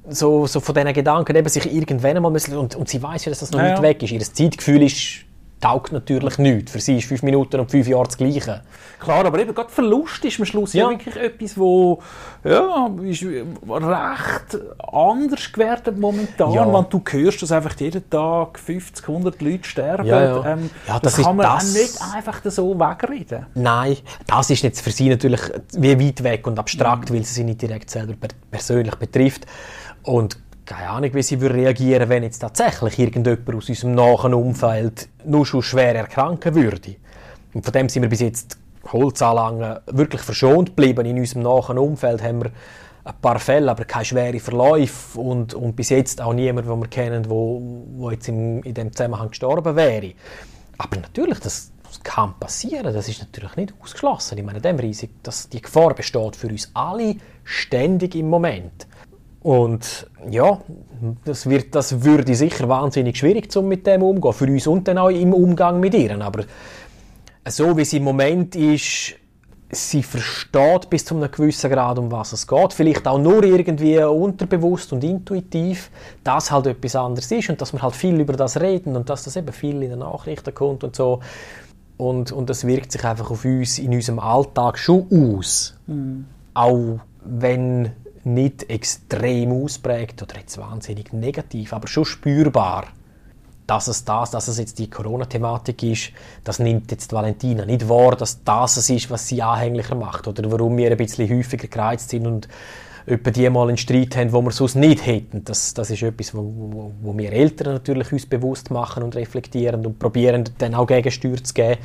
so, 0.08 0.46
so 0.46 0.60
von 0.60 0.76
diesen 0.76 0.94
Gedanken 0.94 1.36
eben 1.36 1.50
sich 1.50 1.74
irgendwann 1.74 2.18
einmal 2.18 2.32
müssen, 2.32 2.56
und, 2.58 2.76
und 2.76 2.88
sie 2.90 3.02
weiß 3.02 3.26
ja, 3.26 3.32
dass 3.32 3.40
das 3.40 3.52
noch 3.52 3.60
ja, 3.60 3.70
nicht 3.70 3.78
ja. 3.78 3.84
weg 3.84 4.04
ist. 4.04 4.12
Ihr 4.12 4.22
Zeitgefühl 4.22 4.84
ist 4.84 5.26
taugt 5.60 5.92
natürlich 5.92 6.38
nichts. 6.38 6.72
Für 6.72 6.80
sie 6.80 6.98
ist 6.98 7.08
fünf 7.08 7.24
Minuten 7.24 7.60
und 7.60 7.72
fünf 7.72 7.88
Jahre 7.88 8.06
das 8.06 8.18
Gleiche. 8.18 8.62
Klar, 9.00 9.26
aber 9.26 9.40
eben 9.40 9.54
gerade 9.54 9.70
Verlust 9.70 10.24
ist 10.26 10.40
am 10.40 10.46
Schluss 10.46 10.74
ja, 10.74 10.90
wirklich 10.90 11.16
etwas, 11.16 11.58
wo 11.58 12.02
ja, 12.44 12.90
ist 13.04 13.24
recht 13.24 14.60
anders 14.92 15.52
gewertet 15.52 15.98
momentan. 15.98 16.52
Ja. 16.52 16.72
Wenn 16.72 16.86
du 16.90 17.02
hörst, 17.08 17.42
dass 17.42 17.52
einfach 17.52 17.80
jeden 17.80 18.10
Tag 18.10 18.60
50, 18.60 19.08
100 19.08 19.42
Leute 19.42 19.64
sterben, 19.64 20.06
ja, 20.06 20.24
ja. 20.24 20.46
Ähm, 20.54 20.70
ja, 20.88 21.00
das, 21.00 21.16
das 21.16 21.26
kann 21.26 21.36
man 21.36 21.46
das... 21.46 21.74
nicht 21.74 22.02
einfach 22.14 22.42
so 22.46 22.80
wegreden. 22.80 23.46
Nein, 23.56 23.98
das 24.28 24.50
ist 24.50 24.64
jetzt 24.64 24.82
für 24.82 24.92
sie 24.92 25.10
natürlich 25.10 25.42
wie 25.74 26.00
weit 26.00 26.24
weg 26.24 26.48
und 26.48 26.58
abstrakt, 26.60 27.10
mhm. 27.10 27.16
weil 27.16 27.24
sie 27.24 27.34
sie 27.34 27.44
nicht 27.44 27.62
direkt 27.62 27.90
selber 27.90 28.14
persönlich 28.52 28.96
betrifft. 28.96 29.46
Und 30.04 30.38
keine 30.66 30.90
Ahnung, 30.90 31.14
wie 31.14 31.22
sie 31.22 31.36
reagieren 31.36 32.00
würde, 32.02 32.10
wenn 32.10 32.24
jetzt 32.24 32.40
tatsächlich 32.40 32.98
irgendjemand 33.00 33.56
aus 33.56 33.70
unserem 33.70 33.94
nahen 33.94 34.34
Umfeld 34.34 35.08
nur 35.24 35.46
schon 35.46 35.62
schwer 35.62 35.96
erkranken 35.96 36.56
würde. 36.56 36.96
Und 37.54 37.64
von 37.64 37.74
dem 37.74 37.88
sind 37.88 38.02
wir 38.02 38.10
bis 38.10 38.22
jetzt 38.22 38.58
Holzanlangen 38.92 39.80
wirklich 39.88 40.22
verschont 40.22 40.70
geblieben. 40.70 41.06
In 41.06 41.20
unserem 41.20 41.44
nahen 41.44 41.78
Umfeld 41.78 42.22
haben 42.24 42.44
wir 42.44 42.52
ein 43.04 43.14
paar 43.22 43.40
Fälle, 43.40 43.70
aber 43.70 43.86
keine 43.86 44.06
schweren 44.06 44.40
Verläufe 44.40 45.20
und, 45.20 45.54
und 45.54 45.76
bis 45.76 45.90
jetzt 45.90 46.22
auch 46.22 46.34
niemand, 46.34 46.68
den 46.68 46.80
wir 46.80 46.88
kennen, 46.88 47.30
wo, 47.30 47.62
wo 47.98 48.10
jetzt 48.10 48.28
in, 48.28 48.64
in 48.64 48.74
dem 48.74 48.92
Zusammenhang 48.92 49.30
gestorben 49.30 49.76
wäre. 49.76 50.14
Aber 50.78 50.98
natürlich, 50.98 51.40
das, 51.40 51.72
das 51.84 52.02
kann 52.02 52.34
passieren, 52.40 52.94
das 52.94 53.08
ist 53.08 53.20
natürlich 53.20 53.56
nicht 53.56 53.74
ausgeschlossen. 53.82 54.40
Ich 54.40 54.44
meine, 54.44 54.60
dem 54.60 54.78
riesig, 54.78 55.12
dass 55.22 55.48
die 55.48 55.62
Gefahr 55.62 55.94
besteht 55.94 56.36
für 56.36 56.48
uns 56.48 56.72
alle 56.74 57.16
ständig 57.44 58.16
im 58.16 58.30
Moment. 58.30 58.88
Und 59.46 60.08
ja, 60.32 60.60
das, 61.24 61.48
wird, 61.48 61.76
das 61.76 62.04
würde 62.04 62.34
sicher 62.34 62.68
wahnsinnig 62.68 63.16
schwierig, 63.16 63.56
um 63.56 63.68
mit 63.68 63.86
dem 63.86 64.02
umzugehen, 64.02 64.34
für 64.34 64.52
uns 64.52 64.66
und 64.66 64.88
dann 64.88 64.98
auch 64.98 65.10
im 65.10 65.36
Umgang 65.36 65.80
mit 65.80 65.94
ihr. 65.94 66.20
Aber 66.20 66.46
so 67.48 67.78
wie 67.78 67.84
es 67.84 67.94
im 67.94 68.06
Moment 68.06 68.56
ist, 68.56 69.14
sie 69.70 70.02
versteht 70.02 70.90
bis 70.90 71.06
zu 71.06 71.16
einem 71.16 71.30
gewissen 71.30 71.70
Grad, 71.70 72.00
um 72.00 72.12
was 72.12 72.34
es 72.34 72.48
geht. 72.48 72.74
Vielleicht 72.74 73.08
auch 73.08 73.20
nur 73.20 73.44
irgendwie 73.44 74.00
unterbewusst 74.00 74.92
und 74.94 75.04
intuitiv, 75.04 75.92
dass 76.24 76.50
halt 76.50 76.66
etwas 76.66 76.96
anderes 76.96 77.32
ist 77.32 77.48
und 77.48 77.62
dass 77.62 77.72
wir 77.72 77.84
halt 77.84 77.94
viel 77.94 78.20
über 78.20 78.34
das 78.34 78.60
reden 78.60 78.96
und 78.96 79.12
dass 79.12 79.26
das 79.26 79.36
eben 79.36 79.54
viel 79.54 79.84
in 79.84 79.92
den 79.92 80.00
Nachrichten 80.00 80.56
kommt 80.56 80.84
und 80.84 80.96
so. 80.96 81.20
Und, 81.98 82.32
und 82.32 82.50
das 82.50 82.66
wirkt 82.66 82.92
sich 82.92 83.06
einfach 83.06 83.30
auf 83.30 83.46
uns 83.46 83.78
in 83.78 83.94
unserem 83.94 84.18
Alltag 84.18 84.80
schon 84.80 85.06
aus. 85.12 85.76
Mhm. 85.86 86.26
Auch 86.56 86.98
wenn 87.24 87.92
nicht 88.26 88.70
extrem 88.70 89.52
ausprägt 89.64 90.22
oder 90.22 90.38
jetzt 90.38 90.58
wahnsinnig 90.58 91.14
negativ, 91.14 91.74
aber 91.74 91.88
schon 91.88 92.06
spürbar 92.06 92.86
dass 93.68 93.88
es 93.88 94.06
das, 94.06 94.32
dass 94.32 94.48
es 94.48 94.60
jetzt 94.60 94.78
die 94.80 94.90
Corona-Thematik 94.90 95.82
ist, 95.84 96.12
das 96.44 96.60
nimmt 96.60 96.92
jetzt 96.92 97.12
Valentina 97.14 97.66
nicht 97.66 97.90
wahr, 97.90 98.16
dass 98.16 98.44
das 98.44 98.78
es 98.78 98.90
ist, 98.90 99.10
was 99.10 99.28
sie 99.28 99.42
anhänglicher 99.42 99.96
macht 99.96 100.28
oder 100.28 100.52
warum 100.52 100.78
wir 100.78 100.92
ein 100.92 100.98
bisschen 100.98 101.30
häufiger 101.30 101.68
gereizt 101.68 102.10
sind 102.10 102.28
und 102.28 102.48
etwa 103.08 103.32
die 103.32 103.50
mal 103.50 103.68
einen 103.68 103.78
Streit 103.78 104.16
haben, 104.18 104.32
wo 104.34 104.42
wir 104.42 104.52
sonst 104.52 104.76
nicht 104.76 105.06
hätten. 105.06 105.44
Das, 105.46 105.74
das 105.74 105.90
ist 105.90 106.04
etwas, 106.04 106.34
wo, 106.34 106.42
wo, 106.42 106.92
wo 107.02 107.18
wir 107.18 107.32
Eltern 107.32 107.74
natürlich 107.74 108.12
uns 108.12 108.26
bewusst 108.26 108.72
machen 108.72 109.04
und 109.04 109.16
reflektieren 109.16 109.86
und 109.86 110.00
probieren 110.00 110.44
dann 110.58 110.76
auch 110.76 110.88
Gegensteuer 110.88 111.44
zu 111.44 111.54
geben. 111.54 111.80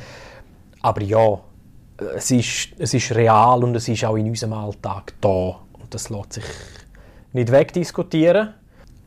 Aber 0.81 1.01
ja, 1.01 1.39
es 2.15 2.31
ist, 2.31 2.69
es 2.79 2.93
ist 2.93 3.13
real 3.13 3.63
und 3.63 3.75
es 3.75 3.87
ist 3.87 4.03
auch 4.03 4.15
in 4.15 4.27
unserem 4.27 4.53
Alltag 4.53 5.13
da 5.21 5.59
das 5.91 6.09
lässt 6.09 6.33
sich 6.33 6.45
nicht 7.33 7.51
wegdiskutieren 7.51 8.55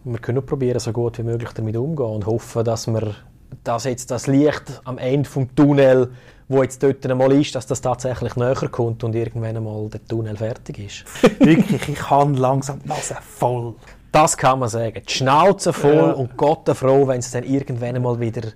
wir 0.05 0.19
können 0.19 0.45
probieren, 0.45 0.79
so 0.79 0.93
gut 0.93 1.19
wie 1.19 1.23
möglich 1.23 1.51
damit 1.55 1.77
umzugehen 1.77 2.15
und 2.17 2.27
hoffen, 2.27 2.65
dass 2.65 2.87
wir 2.87 3.15
dass 3.63 3.85
jetzt 3.85 4.11
das 4.11 4.27
Licht 4.27 4.81
am 4.85 4.99
Ende 4.99 5.29
vom 5.29 5.55
Tunnel, 5.55 6.13
wo 6.49 6.63
jetzt 6.63 6.83
dort 6.83 7.07
einmal 7.07 7.33
ist, 7.33 7.55
dass 7.55 7.67
das 7.67 7.81
tatsächlich 7.81 8.35
näher 8.37 8.69
kommt 8.69 9.05
und 9.05 9.15
irgendwann 9.15 9.57
einmal 9.57 9.89
der 9.89 10.05
Tunnel 10.05 10.37
fertig 10.37 10.79
ist. 10.79 11.23
Wirklich, 11.39 11.89
ich 11.89 12.11
habe 12.11 12.33
langsam 12.33 12.81
die 12.83 12.89
Nase 12.89 13.17
voll. 13.21 13.75
Das 14.11 14.37
kann 14.37 14.59
man 14.59 14.69
sagen. 14.69 15.01
Die 15.07 15.13
Schnauze 15.13 15.73
voll 15.73 15.95
ja. 15.95 16.11
und 16.13 16.37
Gott 16.37 16.69
froh, 16.77 17.07
wenn 17.07 17.21
es 17.21 17.31
dann 17.31 17.45
irgendwann 17.45 17.97
einmal 17.97 18.19
wieder 18.19 18.49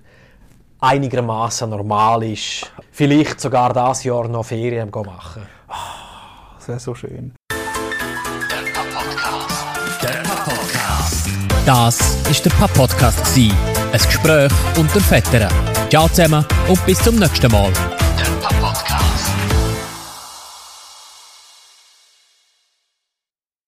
einigermaßen 0.81 1.69
normal 1.69 2.23
ist. 2.23 2.71
Vielleicht 2.91 3.39
sogar 3.39 3.73
das 3.73 4.03
Jahr 4.03 4.27
noch 4.27 4.45
Ferien 4.45 4.89
machen. 4.91 5.43
Oh, 5.69 6.55
das 6.57 6.67
wäre 6.67 6.79
so 6.79 6.93
schön. 6.93 7.33
Das 11.69 11.99
ist 12.31 12.43
der 12.43 12.49
Papp-Podcast. 12.49 13.37
Ein 13.37 13.51
Gespräch 13.91 14.51
unter 14.75 14.99
Vettern. 14.99 15.53
Ciao 15.91 16.07
zusammen 16.07 16.43
und 16.67 16.83
bis 16.87 16.97
zum 16.97 17.17
nächsten 17.17 17.51
Mal. 17.51 17.71